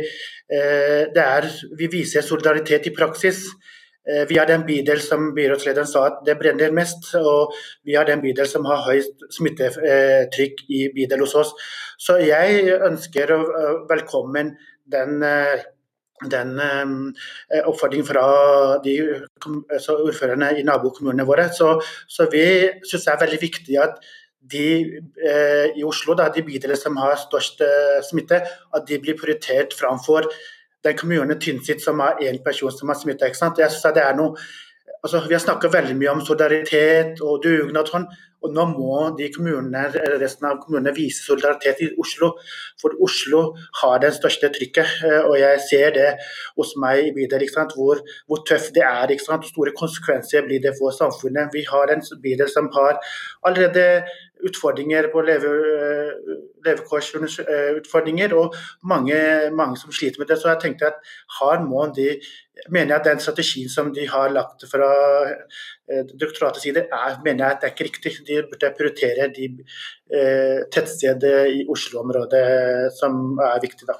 [0.46, 1.46] det er,
[1.78, 3.44] vi viser solidaritet i praksis.
[4.06, 7.54] Uh, vi har den bydel som byrådslederen sa at det brenner mest, og
[7.86, 11.54] vi har den bydel som har høyt smittetrykk i bydel hos oss.
[11.98, 13.32] Så jeg ønsker
[13.90, 14.54] velkommen
[14.86, 15.22] den
[16.24, 18.26] den eh, oppfordringen fra
[18.84, 18.94] de
[19.68, 21.50] altså ordførerne i nabokommunene våre.
[21.52, 21.76] Så,
[22.08, 22.46] så vi
[22.88, 24.00] syns det er veldig viktig at
[24.46, 24.66] de
[25.26, 29.74] eh, i Oslo, da, de bydelene som har størst eh, smitte, at de blir prioritert
[29.76, 30.28] framfor
[30.86, 33.28] den kommunen Tynset som har én person som har smitta.
[33.28, 34.38] Jeg synes
[35.02, 38.06] altså, Vi har snakket veldig mye om solidaritet og dugnad, sånn,
[38.44, 39.86] og nå må de kommunene,
[40.20, 42.32] resten av kommunene vise solidaritet i Oslo.
[42.80, 43.40] For Oslo
[43.80, 44.92] har det største trykket.
[45.08, 46.10] Eh, og jeg ser det
[46.58, 49.10] hos meg i bydel, hvor, hvor tøft det er.
[49.10, 49.48] Ikke sant?
[49.50, 51.50] Store konsekvenser blir det for samfunnet.
[51.56, 53.00] Vi har en bydel som har
[53.42, 54.04] allerede
[54.48, 56.32] utfordringer på leve, eh,
[56.66, 59.18] levekårsutfordringer, og mange,
[59.54, 60.38] mange, som sliter med det.
[60.40, 62.16] Så jeg tenkte at her må de
[62.72, 64.88] mener jeg at den strategien som de har lagt fra
[65.28, 68.14] eh, direktoratets side, er, mener jeg at det er ikke riktig.
[68.26, 72.44] De burde prioritere de eh, tettstedene i Oslo-området
[72.96, 73.90] som er viktige.
[73.92, 73.98] da.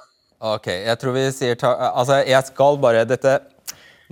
[0.53, 3.39] Ok, jeg tror vi sier ta Altså, jeg skal bare dette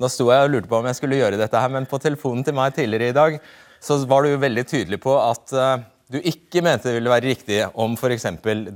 [0.01, 2.41] Nå sto jeg og lurte på om jeg skulle gjøre dette her, men på telefonen
[2.43, 3.37] til meg tidligere i dag
[3.85, 7.31] så var du jo veldig tydelig på at uh, du ikke mente det ville være
[7.31, 8.27] riktig om f.eks.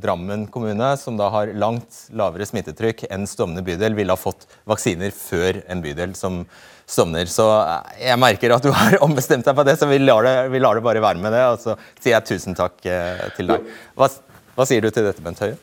[0.01, 5.13] Drammen kommune, som da har langt lavere smittetrykk enn Stovner bydel, ville ha fått vaksiner
[5.13, 6.41] før en bydel som
[6.89, 7.29] Stovner.
[7.29, 7.45] Så
[8.01, 10.79] jeg merker at du har ombestemt deg på det, så vi lar det, vi lar
[10.79, 11.43] det bare være med det.
[11.53, 13.69] Og så sier jeg tusen takk eh, til deg.
[13.93, 14.09] Hva,
[14.57, 15.59] hva sier du til dette, Bent Høie?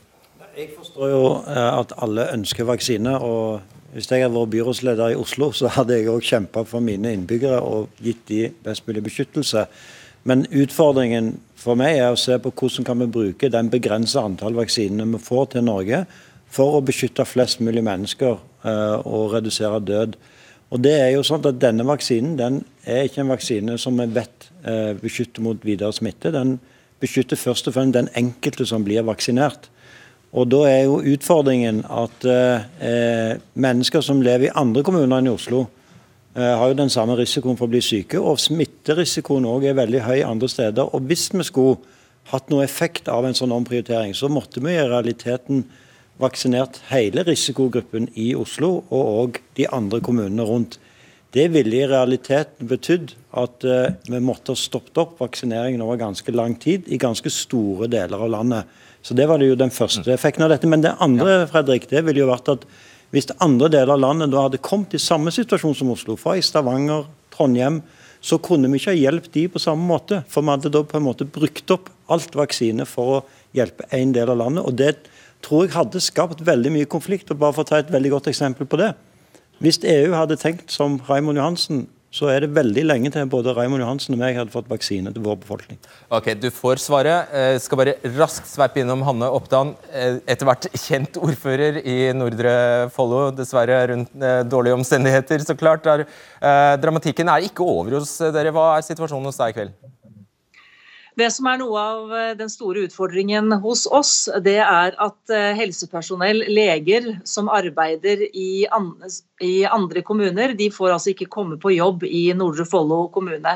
[0.57, 3.19] Jeg forstår jo eh, at alle ønsker vaksine.
[3.19, 7.11] og hvis jeg hadde vært byrådsleder i Oslo, så hadde jeg òg kjempa for mine
[7.17, 9.67] innbyggere og gitt de best mulig beskyttelse.
[10.29, 14.57] Men utfordringen for meg er å se på hvordan kan vi bruke den begrensa antall
[14.59, 16.03] vaksinene vi får til Norge
[16.53, 20.19] for å beskytte flest mulig mennesker uh, og redusere død.
[20.71, 24.09] Og det er jo sånn at Denne vaksinen den er ikke en vaksine som vi
[24.15, 26.35] vet uh, beskytter mot videre smitte.
[26.35, 26.59] Den
[27.03, 29.71] beskytter først og fremst den enkelte som blir vaksinert.
[30.37, 35.35] Og Da er jo utfordringen at uh, mennesker som lever i andre kommuner enn i
[35.35, 35.86] Oslo, Eh,
[36.37, 38.21] har jo den samme risikoen for å bli syke.
[38.21, 40.91] Og smitterisikoen òg er veldig høy andre steder.
[40.93, 41.79] Og hvis vi skulle
[42.33, 45.65] hatt noe effekt av en sånn omprioritering, så måtte vi i realiteten
[46.21, 50.79] vaksinert hele risikogruppen i Oslo og òg de andre kommunene rundt.
[51.37, 56.33] Det ville i realiteten betydd at uh, vi måtte ha stoppet opp vaksineringen over ganske
[56.33, 58.77] lang tid i ganske store deler av landet.
[59.05, 60.67] Så Det var det jo den første effekten av dette.
[60.67, 62.65] Men det andre Fredrik, det ville jo vært at
[63.15, 66.45] hvis andre deler av landet da hadde kommet i samme situasjon som Oslo, fra i
[66.45, 67.83] Stavanger, Trondheim,
[68.21, 70.23] så kunne vi ikke ha hjulpet de på samme måte.
[70.33, 73.21] For vi hadde da på en måte brukt opp alt vaksine for å
[73.57, 74.65] hjelpe én del av landet.
[74.65, 74.97] og det
[75.45, 77.31] tror jeg hadde skapt veldig mye konflikt.
[77.31, 78.95] og Bare for å ta et veldig godt eksempel på det.
[79.63, 81.87] Hvis EU hadde tenkt som Raymond Johansen
[82.17, 85.25] så er det veldig lenge til både Raymond Johansen og meg hadde fått vaksine til
[85.25, 85.81] vår befolkning.
[86.09, 87.33] Ok, Du får svaret.
[87.33, 92.55] Jeg skal bare raskt sveipe innom Hanne Oppdan, eh, etter hvert kjent ordfører i Nordre
[92.95, 93.27] Follo.
[93.37, 95.85] Dessverre rundt eh, dårlige omstendigheter, så klart.
[95.87, 98.55] Eh, dramatikken er ikke over hos dere.
[98.55, 99.77] Hva er situasjonen hos deg i kveld?
[101.17, 105.55] Det som er noe av eh, den store utfordringen hos oss, det er at eh,
[105.57, 108.67] helsepersonell, leger som arbeider i
[109.65, 113.55] andre kommuner, de får altså ikke komme på jobb i Nordre Follo kommune.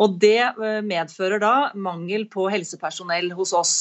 [0.00, 3.74] Og Det eh, medfører da mangel på helsepersonell hos oss.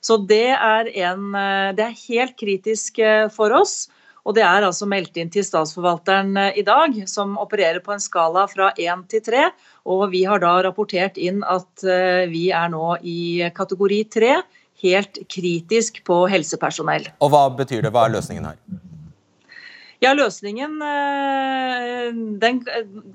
[0.00, 1.34] Så det er, en,
[1.76, 3.02] det er helt kritisk
[3.34, 3.90] for oss.
[4.24, 8.46] Og det er altså meldt inn til statsforvalteren i dag, som opererer på en skala
[8.48, 9.42] fra 1 til 3.
[9.88, 14.36] Og vi har da rapportert inn at eh, vi er nå i kategori tre,
[14.80, 17.08] helt kritisk på helsepersonell.
[17.20, 17.92] Og Hva betyr det?
[17.94, 18.60] Hva er løsningen her?
[20.00, 22.06] Ja, løsningen, eh,
[22.40, 22.62] den,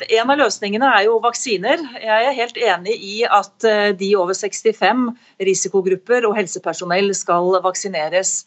[0.10, 1.82] En av løsningene er jo vaksiner.
[2.02, 5.10] Jeg er helt enig i at eh, de over 65
[5.42, 8.46] risikogrupper og helsepersonell skal vaksineres.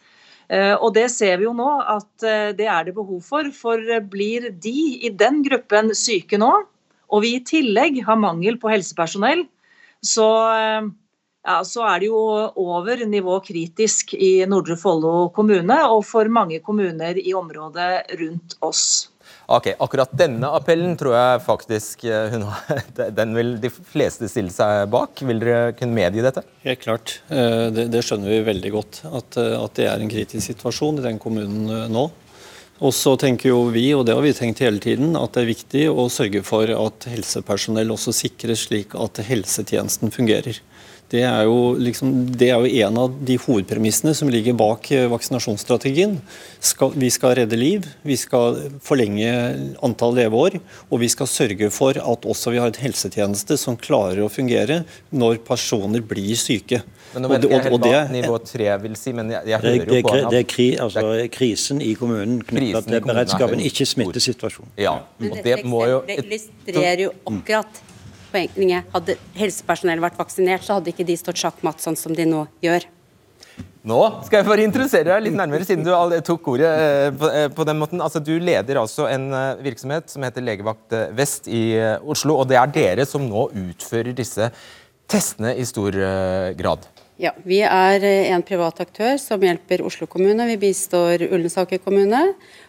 [0.49, 2.25] Og Det ser vi jo nå at
[2.57, 3.51] det er det behov for.
[3.53, 6.49] For blir de i den gruppen syke nå,
[7.09, 9.45] og vi i tillegg har mangel på helsepersonell,
[10.05, 10.89] så eh,
[11.49, 12.19] ja, så er det jo
[12.61, 18.83] over nivå kritisk i Nordre Follo kommune og for mange kommuner i området rundt oss.
[19.49, 22.83] Ok, Akkurat denne appellen tror jeg faktisk hun har,
[23.21, 25.23] den vil de fleste stille seg bak.
[25.25, 26.45] Vil dere kunne medgi dette?
[26.67, 27.19] Helt klart.
[27.33, 29.03] Eh, det, det skjønner vi veldig godt.
[29.09, 32.09] At, eh, at, det er en kritisk situasjon i den kommunen nå.
[32.79, 35.51] Og så tenker jo vi, og det har vi tenkt hele tiden, at det er
[35.51, 40.61] viktig å sørge for at helsepersonell også sikres slik at helsetjenesten fungerer.
[41.09, 45.07] Det er, jo liksom, det er jo en av de hovedpremissene som ligger bak eh,
[45.09, 46.19] vaksinasjonsstrategien.
[46.61, 49.31] Skal, vi skal redde liv, vi skal forlenge
[49.85, 50.59] antall leveår,
[50.91, 54.83] og vi skal sørge for at også vi har et helsetjeneste som klarer å fungere
[55.09, 56.83] når personer blir syke.
[57.15, 60.05] Men nå vet jeg helt hva nivå tre vil si, men jeg, jeg hører jo
[60.05, 64.77] på at Det er kri, altså, krisen i kommunen knyttet til beredskapen, ikke smittesituasjonen.
[64.77, 66.03] Ja, og det må jo...
[66.09, 67.87] Det illustrerer jo akkurat
[68.33, 68.87] poenget.
[68.95, 72.87] Hadde helsepersonell vært vaksinert, så hadde ikke de stått sjakkmatt sånn som de nå gjør.
[73.89, 75.93] Nå skal jeg bare interessere deg litt nærmere, siden du
[76.27, 78.03] tok ordet eh, eh, på den måten.
[78.05, 82.41] Altså, du leder altså en eh, virksomhet som heter Legevakt Vest i Oslo.
[82.43, 84.51] Og det er dere som nå utfører disse
[85.09, 85.95] testene i stor
[86.59, 86.85] grad?
[87.19, 90.45] Ja, vi er en privat aktør som hjelper Oslo kommune.
[90.51, 92.21] Vi bistår Ullensaker kommune.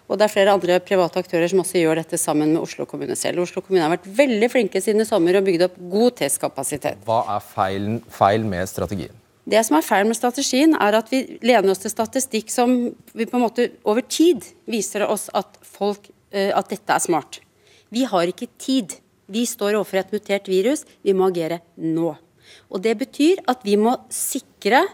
[0.10, 3.14] Og det er flere andre private aktører som også gjør dette sammen med Oslo kommune
[3.18, 3.44] selv.
[3.44, 7.04] Oslo kommune har vært veldig flinke siden i sommer og bygd opp god testkapasitet.
[7.06, 9.14] Hva er feil, feil med strategien?
[9.50, 12.74] Det som er feil med strategien, er at vi lener oss til statistikk som
[13.18, 17.40] vi på en måte over tid viser oss at, folk, eh, at dette er smart.
[17.94, 18.98] Vi har ikke tid.
[19.30, 20.86] Vi står overfor et mutert virus.
[21.06, 22.16] Vi må agere nå.
[22.70, 24.88] Og Det betyr at vi må sikre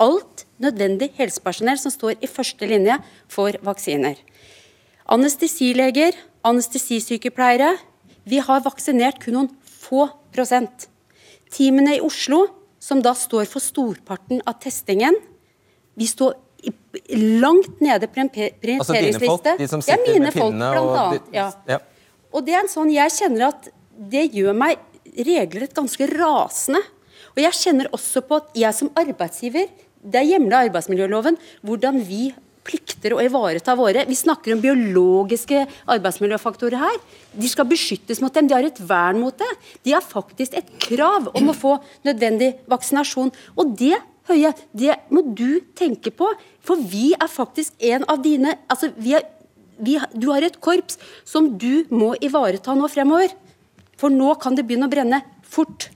[0.00, 2.96] alt nødvendig helsepersonell som står i første linje,
[3.28, 4.18] for vaksiner.
[5.10, 7.74] Anestesileger, anestesisykepleiere.
[8.24, 10.88] Vi har vaksinert kun noen få prosent.
[11.50, 12.46] Teamene i Oslo,
[12.80, 15.16] som da står for storparten av testingen,
[15.98, 16.36] vi står
[17.40, 18.80] langt nede på en prioriteringsliste.
[18.80, 19.58] Altså dine folk?
[19.58, 21.28] De som sitter ja, mine folk, blant annet.
[21.34, 21.48] Ja.
[21.68, 21.80] ja.
[22.30, 23.68] Og det er en sånn, Jeg kjenner at
[24.10, 26.82] det gjør meg regelrett ganske rasende.
[27.34, 29.68] Og jeg kjenner også på at jeg som arbeidsgiver
[30.00, 31.36] Det er hjemla i arbeidsmiljøloven
[31.66, 32.30] hvordan vi
[32.64, 34.04] plikter å ivareta våre.
[34.08, 36.98] Vi snakker om biologiske arbeidsmiljøfaktorer her.
[37.32, 38.48] De skal beskyttes mot dem.
[38.48, 39.48] De har et vern mot det.
[39.86, 43.32] De har faktisk et krav om å få nødvendig vaksinasjon.
[43.56, 43.98] Og det
[44.30, 46.28] Høie, det må du tenke på,
[46.62, 49.24] for vi er faktisk en av dine altså vi er,
[49.80, 53.32] vi, Du har et korps som du må ivareta nå fremover.
[53.98, 55.88] For nå kan det begynne å brenne fort.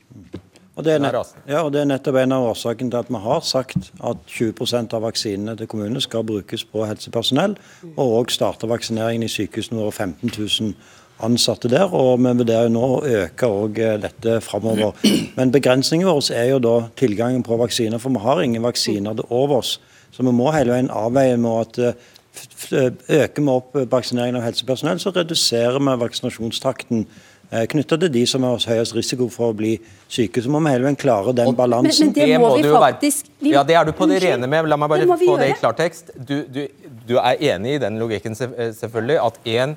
[0.74, 1.14] Og det, nett,
[1.46, 4.96] ja, og det, er nettopp en av årsakene til at vi har sagt at 20%
[4.96, 7.54] av vaksinene til kommunene skal brukes på helsepersonell,
[7.94, 10.74] og òg starte vaksineringen i sykehusene våre 15 000
[11.22, 11.94] ansatte der.
[11.94, 13.50] og Vi vurderer nå å øke
[13.84, 14.98] eh, dette framover.
[15.38, 19.30] Men begrensningen vår er jo da tilgangen på vaksiner, for vi har ingen vaksiner til
[19.30, 19.78] overs.
[20.10, 24.98] Så vi må hele veien avveie med at eh, øker vi opp vaksineringen av helsepersonell,
[24.98, 29.76] så reduserer vi vaksinasjonstakten Eh, knytta til de som har høyest risiko for å bli
[30.08, 30.42] syke.
[30.42, 32.10] Så må vi hele veien klare den balansen.
[32.10, 34.20] Men, men det må, det må vi faktisk vi, Ja, Det er du på det
[34.24, 34.68] rene med.
[34.70, 36.14] La meg bare det få det i klartekst.
[36.16, 36.62] Du, du,
[37.06, 39.76] du, er enig i den logikken eh, selvfølgelig, at én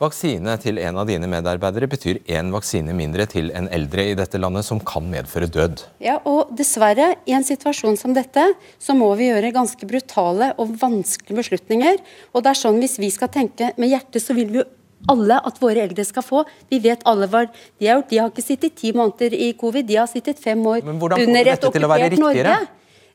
[0.00, 4.40] vaksine til en av dine medarbeidere betyr én vaksine mindre til en eldre i dette
[4.40, 5.86] landet, som kan medføre død.
[6.04, 8.44] Ja, og dessverre, i en situasjon som dette,
[8.82, 12.00] så må vi gjøre ganske brutale og vanskelige beslutninger.
[12.34, 14.66] Og det er sånn, Hvis vi skal tenke med hjertet, så vil vi jo
[15.10, 16.42] alle at våre eldre skal få.
[16.70, 18.10] Vi vet alle hva de har gjort.
[18.10, 21.70] De har ikke sittet ti måneder i covid, de har sittet fem år under et
[21.70, 22.58] okkupert Norge.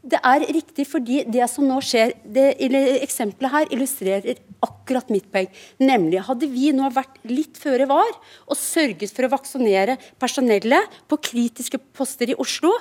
[0.01, 2.55] Det er riktig fordi det som nå skjer, det
[3.03, 5.49] eksempelet her illustrerer akkurat mitt poeng.
[5.77, 8.09] Nemlig hadde vi nå vært litt føre var
[8.47, 12.73] og sørget for å vaksinere personellet på kritiske poster i Oslo,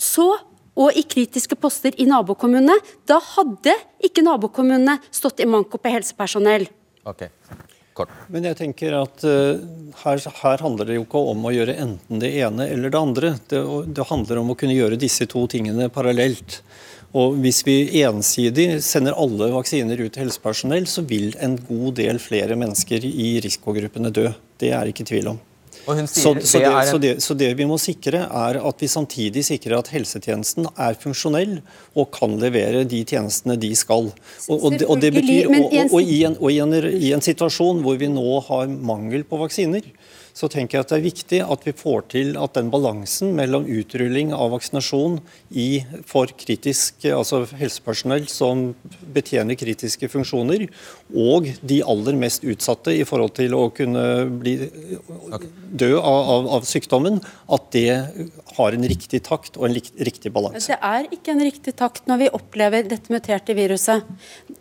[0.00, 0.32] så
[0.80, 3.74] og i kritiske poster i nabokommunene, da hadde
[4.06, 6.66] ikke nabokommunene stått i manko på helsepersonell.
[7.06, 7.30] Okay
[8.00, 8.14] kort.
[8.32, 9.60] Men jeg tenker at uh,
[10.02, 13.34] her, her, handler det jo ikke om å gjøre enten det ene eller det andre.
[13.50, 13.60] Det,
[13.96, 16.60] det handler om å kunne gjøre disse to tingene parallelt.
[17.18, 22.22] Og Hvis vi ensidig sender alle vaksiner ut til helsepersonell, så vil en god del
[22.22, 24.28] flere mennesker i risikogruppene dø.
[24.60, 25.40] Det er ikke tvil om.
[25.90, 26.86] Sier, så, så, det, en...
[26.88, 30.98] så, det, så, det, vi må sikre, er at vi samtidig sikrer at helsetjenesten er
[31.00, 31.58] funksjonell
[31.98, 34.10] og kan levere de tjenestene de skal.
[34.48, 35.56] Og, og, det, og det, betyr, og,
[36.00, 39.86] i en, i, en, i, en, situasjon hvor vi nå har mangel på vaksiner,
[40.36, 43.66] så tenker jeg at det er viktig at vi får til at den balansen mellom
[43.68, 45.18] utrulling av vaksinasjon
[45.50, 48.70] i, for kritisk, altså helsepersonell som
[49.14, 50.66] betjener kritiske funksjoner,
[51.10, 54.04] og de aller mest utsatte i forhold til å kunne
[54.40, 54.56] bli,
[55.70, 57.88] dø av, av, av sykdommen, at det
[58.56, 60.70] har en riktig takt og en riktig balanse.
[60.70, 64.06] Det er ikke en riktig takt når vi opplever dette muterte viruset.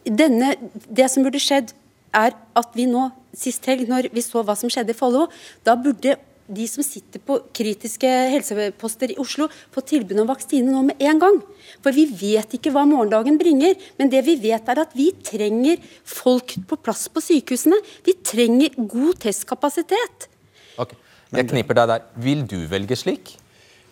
[0.05, 0.55] Denne,
[0.89, 1.73] det som burde skjedd,
[2.15, 5.27] er at vi nå sist helg, når vi så hva som skjedde i Follo,
[5.65, 6.17] da burde
[6.49, 11.21] de som sitter på kritiske helseposter i Oslo, få tilbud om vaksine nå med en
[11.21, 11.37] gang.
[11.85, 13.75] For vi vet ikke hva morgendagen bringer.
[13.99, 17.77] Men det vi vet er at vi trenger folk på plass på sykehusene.
[18.05, 20.25] Vi trenger god testkapasitet.
[20.81, 20.97] Okay.
[21.37, 22.09] Jeg kniper deg der.
[22.17, 23.35] Vil du velge slik?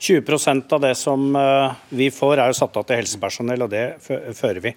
[0.02, 3.86] 20% av det som eh, vi får, er jo satt av til helsepersonell, og det
[4.02, 4.74] fører vi.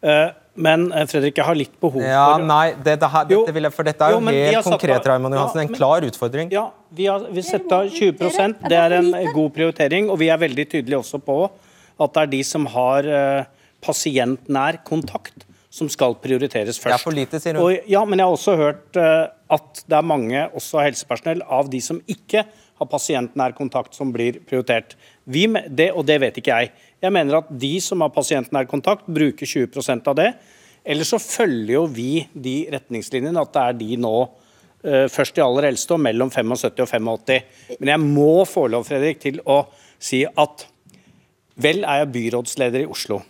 [0.00, 3.54] Eh, men eh, Fredrik, jeg har litt behov for ja, Nei, det, det her, dette
[3.54, 5.62] vil jeg, for dette er jo, jo helt konkret, Raymond Johansen.
[5.64, 6.52] En klar utfordring.
[6.54, 10.10] Ja, Vi har vi setter av 20% Det er en god prioritering.
[10.12, 11.44] Og vi er veldig tydelige også på
[11.98, 13.46] at det er de som har uh,
[13.82, 15.42] pasientnær kontakt,
[15.74, 16.92] som skal prioriteres først.
[16.92, 17.64] Det er for lite, sier hun.
[17.64, 21.80] Og, ja, men jeg har også hørt at det er mange også helsepersonell av de
[21.82, 22.44] som ikke
[22.78, 24.94] har pasientnær kontakt, som blir prioritert.
[25.26, 26.70] Vi, det, og det vet ikke jeg.
[26.98, 30.32] Jeg mener at de som har pasientnær kontakt, bruker 20% av det.
[30.88, 35.44] Eller så følger jo vi de retningslinjene, at det er de nå uh, først de
[35.44, 37.78] aller eldste og mellom 75 og 85.
[37.78, 39.62] Men jeg må få lov Fredrik, til å
[39.98, 40.66] si at
[41.58, 43.20] vel er jeg byrådsleder i Oslo.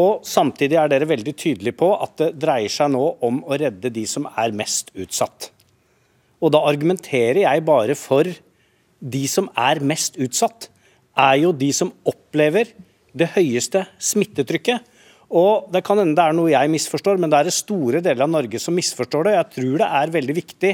[0.00, 3.90] Og samtidig er dere veldig tydelige på at det dreier seg nå om å redde
[3.94, 5.50] de som er mest utsatt.
[6.40, 8.30] Og da argumenterer jeg bare for
[9.00, 10.70] de som er mest utsatt
[11.20, 12.72] er jo de som opplever
[13.16, 14.86] det høyeste smittetrykket.
[15.30, 18.26] Og Det kan hende det er noe jeg misforstår, men det er det store deler
[18.26, 19.36] av Norge som misforstår det.
[19.36, 20.72] Jeg tror det er veldig viktig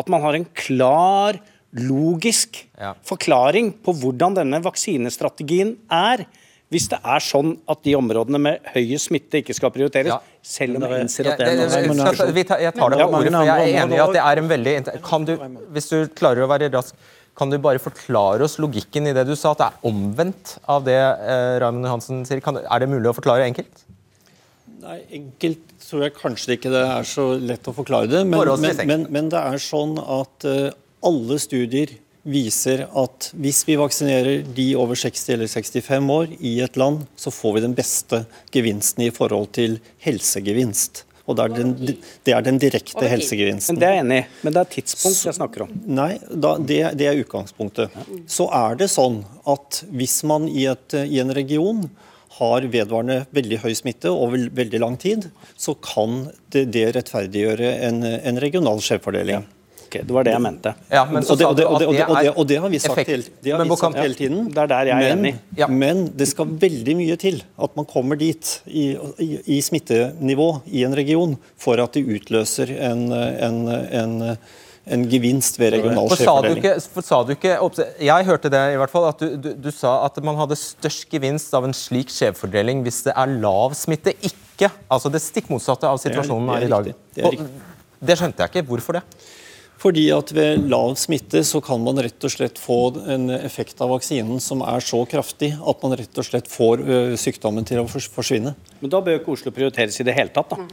[0.00, 1.40] at man har en klar,
[1.76, 2.94] logisk ja.
[3.06, 6.24] forklaring på hvordan denne vaksinestrategien er.
[6.70, 10.18] Hvis det er sånn at de områdene med høyest smitte ikke skal prioriteres, ja.
[10.46, 13.64] selv om jeg innser at det er noe Jeg tar det på ordet, for jeg
[13.64, 15.32] er enig i at det er en veldig Kan du,
[15.74, 16.94] hvis du klarer å være rask
[17.38, 20.84] kan du bare forklare oss logikken i det du sa, at det er omvendt av
[20.86, 22.42] det eh, Raymond Johansen sier?
[22.44, 23.86] Kan, er det mulig å forklare enkelt?
[24.80, 28.22] Nei, Enkelt tror jeg kanskje ikke det er så lett å forklare det.
[28.28, 30.70] Men, men, men, men det er sånn at uh,
[31.06, 31.92] alle studier
[32.30, 37.32] viser at hvis vi vaksinerer de over 60 eller 65 år i et land, så
[37.32, 41.04] får vi den beste gevinsten i forhold til helsegevinst.
[41.30, 41.72] Og det er den,
[42.26, 43.76] det er den direkte helsegevinsten.
[43.76, 45.74] Men Det er jeg enig i, men det er tidspunkt jeg snakker om.
[46.00, 47.94] Nei, da, det, det, er utgangspunktet.
[48.30, 51.86] Så er det sånn at hvis man i, et, i en region
[52.40, 55.28] har vedvarende veldig høy smitte over veldig lang tid,
[55.60, 59.46] så kan det, det rettferdiggjøre en, en regional skjevfordeling.
[59.98, 60.06] Ja.
[60.06, 60.74] Det var det jeg mente.
[60.90, 63.64] Ja, og, det, og, det, og, det, og, det, har vi sagt, hele, det har
[63.64, 64.46] vi sagt hele tiden.
[64.54, 65.34] Det er der jeg er men, enig.
[65.58, 65.66] Ja.
[65.66, 70.86] Men det skal veldig mye til at man kommer dit i, i, i smittenivå i
[70.86, 74.18] en region for at det utløser en, en, en
[74.90, 76.64] en gevinst ved regional skjevfordeling.
[77.04, 77.56] Sa du ikke,
[78.02, 81.06] jeg hørte det i hvert fall, at du, du, du, sa at man hadde størst
[81.12, 85.88] gevinst av en slik skjevfordeling hvis det er lav smitte, ikke altså det stikk motsatte
[85.88, 86.90] av situasjonen er, er, er i dag.
[87.16, 87.50] Det,
[88.10, 88.66] det skjønte jeg ikke.
[88.70, 89.04] Hvorfor det?
[89.80, 93.94] Fordi at Ved lav smitte så kan man rett og slett få en effekt av
[93.94, 96.84] vaksinen som er så kraftig at man rett og slett får
[97.20, 98.52] sykdommen til å forsvinne.
[98.82, 100.52] Men Da bør ikke Oslo prioriteres i det hele tatt.
[100.52, 100.68] da.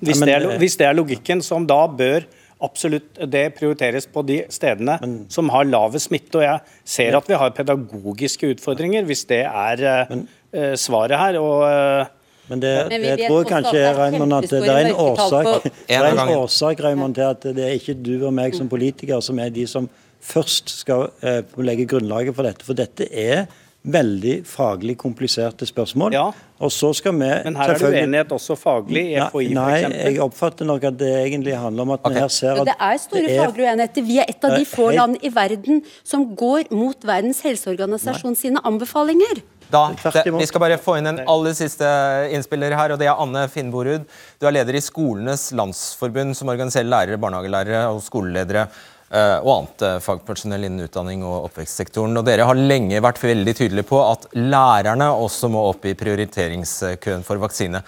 [0.00, 2.24] Hvis, det er, hvis det er logikken, som da bør
[2.64, 6.40] absolutt det prioriteres på de stedene men, som har lavest smitte.
[6.40, 11.42] Og jeg ser at vi har pedagogiske utfordringer, hvis det er men, uh, svaret her.
[11.42, 11.66] og...
[11.68, 12.12] Uh,
[12.48, 16.08] men det, Men det tror jeg kanskje Raymond, at det er en årsak, det er
[16.12, 19.50] en årsak Raymond, til at det er ikke du og meg som politikere som er
[19.54, 19.88] de som
[20.26, 22.66] først skal eh, legge grunnlaget for dette.
[22.66, 23.46] For dette er
[23.86, 26.14] veldig faglig kompliserte spørsmål.
[26.16, 26.26] Ja.
[26.56, 30.20] Og så skal vi Men her er det uenighet også faglig i FHI Nei, jeg
[30.24, 32.14] oppfatter nok at det egentlig handler om at okay.
[32.14, 33.42] vi her ser at Det er store det er...
[33.44, 34.06] faglige uenigheter.
[34.06, 38.64] Vi er et av de få land i verden som går mot Verdens helseorganisasjon sine
[38.64, 39.44] anbefalinger.
[39.66, 41.86] Da, det, vi skal bare få inn en aller siste
[42.34, 44.04] innspiller her, og det er Anne Finnborud.
[44.38, 48.68] Du er leder i Skolenes landsforbund, som organiserer lærere, barnehagelærere og skoleledere
[49.14, 52.16] og annet uh, fagpersonell innen utdanning og oppvekstsektoren.
[52.18, 57.22] Og dere har lenge vært veldig tydelige på at lærerne også må opp i prioriteringskøen
[57.26, 57.82] for vaksine.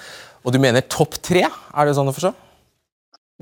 [0.47, 1.43] Og du mener topp tre?
[1.49, 2.33] Er det sånn å forstå?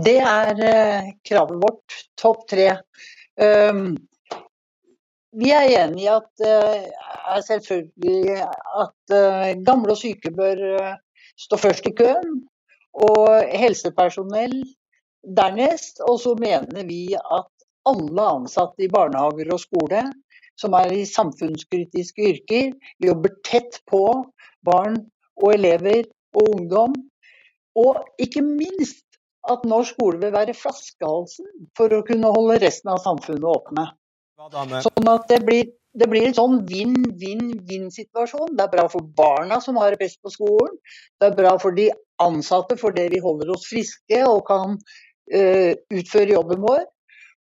[0.07, 2.01] Det er uh, kravet vårt.
[2.17, 2.71] Topp tre.
[3.37, 3.91] Um,
[5.37, 6.45] vi er enig i at
[7.45, 9.15] selvfølgelig at
[9.67, 10.63] gamle og syke bør
[11.37, 12.39] stå først i køen,
[12.97, 14.55] og helsepersonell
[15.37, 16.01] dernest.
[16.09, 17.53] Og så mener vi at
[17.87, 20.03] alle ansatte i barnehager og skole,
[20.61, 22.73] som er i samfunnskritiske yrker,
[23.03, 24.03] jobber tett på
[24.67, 24.99] barn
[25.43, 26.97] og elever og ungdom.
[27.77, 29.05] Og ikke minst
[29.53, 31.49] at norsk skole vil være flaskehalsen
[31.79, 33.91] for å kunne holde resten av samfunnet åpne.
[34.85, 38.57] Sånn at det blir, det blir en sånn vinn-vinn-vinn-situasjon.
[38.57, 40.75] Det er bra for barna som har det best på skolen.
[41.21, 41.91] Det er bra for de
[42.23, 46.85] ansatte fordi vi holder oss friske og kan uh, utføre jobben vår.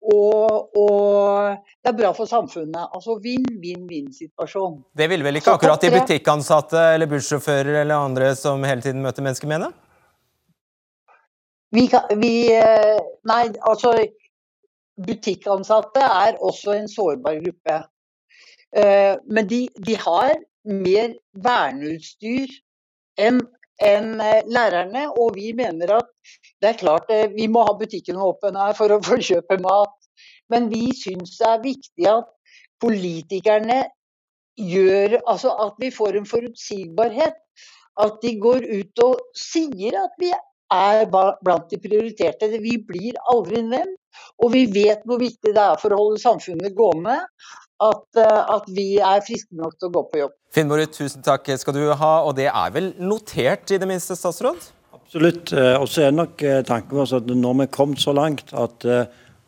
[0.06, 2.92] Og, og, det er bra for samfunnet.
[2.94, 4.78] Altså vinn-vinn-vinn-situasjon.
[4.96, 9.26] Det ville vel ikke akkurat de butikkansatte eller bussjåfører eller andre som hele tiden møter
[9.26, 9.72] mennesker mene?
[11.74, 11.88] Vi,
[12.22, 13.96] vi, eh, nei, altså
[14.96, 17.74] Butikkansatte er også en sårbar gruppe.
[18.72, 20.32] Eh, men de, de har
[20.64, 21.12] mer
[21.44, 22.54] verneutstyr
[23.20, 23.42] enn
[23.84, 26.08] en eh, lærerne, og vi mener at
[26.62, 29.94] det er klart vi må ha butikkene åpne for å få kjøpe mat.
[30.52, 32.32] Men vi syns det er viktig at
[32.82, 33.84] politikerne
[34.56, 37.36] gjør Altså at vi får en forutsigbarhet.
[38.00, 40.30] At de går ut og sier at vi
[40.72, 42.48] er blant de prioriterte.
[42.60, 44.00] Vi blir aldri nevnt.
[44.40, 47.18] Og vi vet hvor viktig det er for å holde samfunnet gående
[47.84, 50.34] at, eh, at vi er friske nok til å gå på jobb.
[50.56, 52.12] Finnborg, tusen takk skal du ha.
[52.24, 54.70] Og det er vel notert, i det minste, statsråd?
[55.16, 55.52] Absolutt.
[55.56, 58.52] Eh, og så er nok eh, tanken vår at når vi er kommet så langt
[58.52, 58.84] at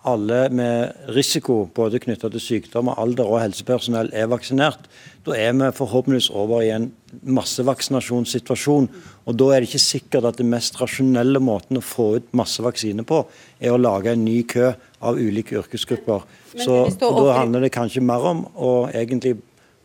[0.08, 4.86] alle med risiko både knytta til sykdom, alder og helsepersonell er vaksinert,
[5.26, 6.86] da er vi forhåpentligvis over i en
[7.22, 8.88] massevaksinasjonssituasjon.
[9.26, 12.62] Og Da er det ikke sikkert at den mest rasjonelle måten å få ut masse
[12.64, 13.26] vaksiner på,
[13.60, 16.24] er å lage en ny kø av ulike yrkesgrupper.
[16.56, 19.36] Så Da handler det kanskje mer om å egentlig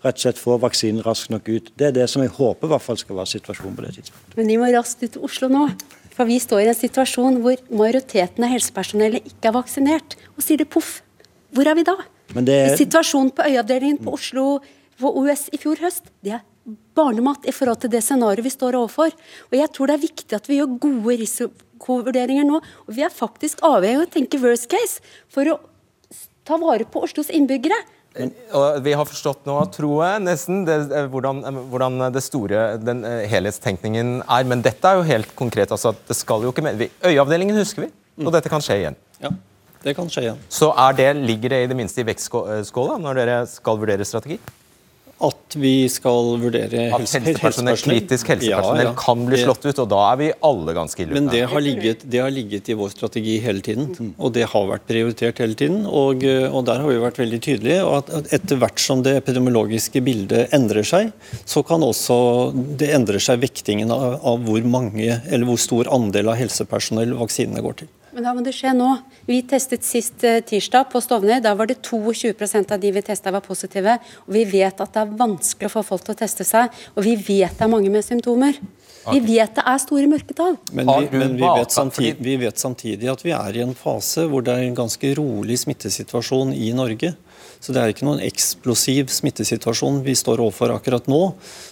[0.03, 1.71] rett og slett få vaksinen raskt nok ut.
[1.79, 4.37] Det er det som jeg håper i hvert fall skal være situasjonen på det tidspunktet.
[4.39, 5.65] Men de må raskt ut til Oslo nå.
[6.13, 10.17] For vi står i en situasjon hvor majoriteten av helsepersonellet ikke er vaksinert.
[10.37, 10.99] Og sier det poff.
[11.53, 11.97] Hvor er vi da?
[12.35, 12.75] Er...
[12.77, 14.47] Situasjonen på øyeavdelingen på Oslo
[14.99, 16.43] på OUS i fjor høst, det er
[16.95, 19.13] barnemat i forhold til det scenarioet vi står overfor.
[19.49, 22.61] Og jeg tror det er viktig at vi gjør gode risikovurderinger nå.
[22.87, 25.57] Og vi er faktisk avhengig av å tenke worst case for å
[26.47, 27.77] ta vare på Oslos innbyggere.
[28.13, 32.65] Og vi har forstått nå, tror jeg, nesten det, eh, hvordan, eh, hvordan, det store,
[32.77, 34.45] den uh, helhetstenkningen er.
[34.49, 35.71] Men dette er jo helt konkret.
[35.73, 36.85] altså det skal jo ikke med.
[37.01, 37.89] Øyeavdelingen husker vi,
[38.21, 38.33] og mm.
[38.37, 38.99] dette kan skje igjen.
[39.23, 39.33] Ja,
[39.83, 40.43] det kan skje igjen.
[40.49, 44.37] Så det, ligger det i det minste i vektskåla når dere skal vurdere strategi?
[45.23, 48.95] At vi skal vurdere At helsepersonell, kritisk helsepersonell ja, ja.
[48.99, 52.03] kan bli slått ut, og da er vi alle ganske ille Men det har, ligget,
[52.03, 55.83] det har, ligget, i vår strategi hele tiden, og det har vært prioritert hele tiden.
[55.87, 57.79] Og, og der har vi vært veldig tydelige.
[57.87, 61.11] og at Etter hvert som det epidemiologiske bildet endrer seg,
[61.45, 62.17] så kan også
[62.79, 67.63] det endre seg vektingen av, av hvor mange, eller hvor stor andel av helsepersonell vaksinene
[67.63, 67.93] går til.
[68.13, 68.89] Men da må det skje nå.
[69.25, 71.41] Vi testet sist eh, tirsdag på Stovner.
[71.41, 73.97] Da var det 22% av de vi testa var positive.
[74.27, 76.69] Og vi vet at det er vanskelig å få folk til å teste seg.
[76.93, 78.59] Og vi vet det er mange med symptomer.
[79.03, 80.55] Vi vet det er store mørketall.
[80.71, 84.27] Men, vi, men vi, vet samtidig, vi, vet samtidig, at vi er i en fase
[84.31, 87.11] hvor det er en ganske rolig smittesituasjon i Norge.
[87.63, 91.21] Så det er ikke noen eksplosiv smittesituasjon vi står overfor akkurat nå.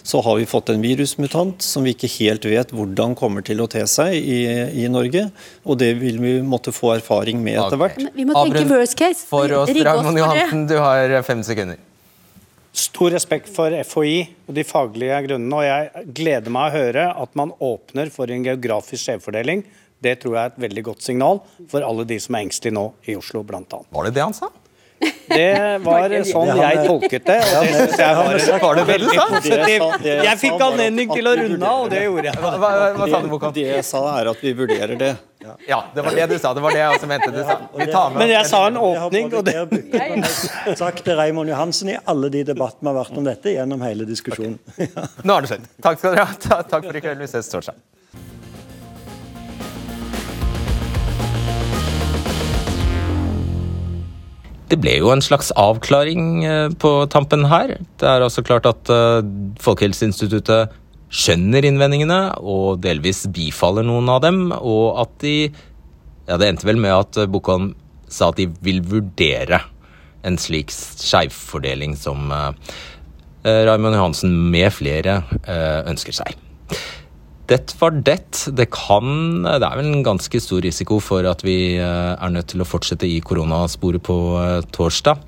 [0.06, 3.68] Så har vi fått en virusmutant som vi ikke helt vet hvordan kommer til å
[3.70, 4.40] te seg i,
[4.84, 5.28] i Norge.
[5.66, 8.02] Og det vil vi måtte få erfaring med etter hvert.
[8.16, 9.26] Vi må tenke worst case.
[9.28, 11.80] For oss, Ragnhild Johansen, du har fem sekunder.
[12.72, 14.16] Stor respekt for FHI
[14.48, 15.58] og de faglige grunnene.
[15.60, 19.66] og Jeg gleder meg å høre at man åpner for en geografisk skjevfordeling.
[20.02, 22.86] Det tror jeg er et veldig godt signal for alle de som er engstelige nå
[23.12, 23.60] i Oslo, bl.a.
[23.92, 24.48] Var det det han sa?
[25.32, 27.38] Det var sånn jeg tolket det.
[27.56, 30.06] og det jeg var, var det veldig positivt.
[30.28, 32.40] Jeg fikk anledning til å runde av, og det gjorde jeg.
[32.42, 33.54] Hva, hva, hva sa du, Bokan?
[33.56, 35.12] Det jeg sa, er at vi vurderer det.
[35.66, 36.52] Ja, det var det du sa.
[36.54, 38.04] Det var det jeg også mente du sa.
[38.14, 42.92] Men jeg sa en åpning, og det Takk til Raymond Johansen i alle de debattene
[42.92, 44.60] vi har vært om dette gjennom hele diskusjonen.
[45.24, 45.66] Nå har det skjedd.
[45.82, 46.62] Takk skal dere ha.
[46.62, 47.24] Takk for i kveld.
[47.24, 47.80] Vi ses torsdag.
[54.72, 57.74] Det ble jo en slags avklaring eh, på tampen her.
[58.00, 59.18] Det er altså klart at eh,
[59.60, 60.72] Folkehelseinstituttet
[61.12, 65.36] skjønner innvendingene og delvis bifaller noen av dem, og at de
[66.22, 67.72] Ja, det endte vel med at Bokholm
[68.06, 69.58] sa at de vil vurdere
[70.24, 72.30] en slik skeivfordeling som
[73.42, 75.16] Raymond Johansen med flere
[75.90, 76.38] ønsker seg.
[77.52, 78.46] Det var det.
[78.56, 82.48] Det kan Det er vel en ganske stor risiko for at vi eh, er nødt
[82.52, 85.20] til å fortsette i koronasporet på eh, torsdag.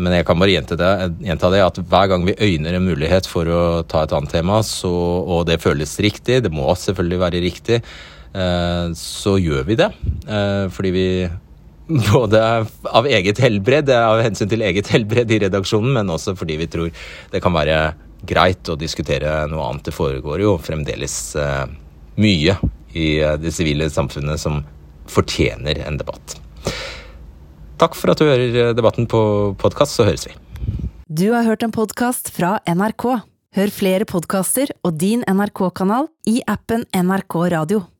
[0.00, 0.90] Men jeg kan bare gjenta det,
[1.28, 4.62] gjenta det, at hver gang vi øyner en mulighet for å ta et annet tema,
[4.64, 7.82] så, og det føles riktig, det må selvfølgelig være riktig,
[8.32, 9.90] eh, så gjør vi det.
[10.72, 11.06] Fordi vi
[12.14, 12.40] både
[12.88, 17.04] av eget helbred, av hensyn til eget helbred i redaksjonen, men også fordi vi tror
[17.34, 17.82] det kan være
[18.26, 19.86] greit å diskutere noe annet.
[19.88, 21.66] Det foregår jo fremdeles uh,
[22.20, 22.56] mye
[22.92, 24.62] i uh, det sivile samfunnet som
[25.10, 26.38] fortjener en debatt.
[27.82, 29.20] Takk for at du hører debatten på
[29.58, 30.36] podkast, så høres vi.
[31.12, 33.08] Du har hørt en podkast fra NRK.
[33.52, 37.82] Hør flere podkaster og din NRK-kanal i appen NRK Radio.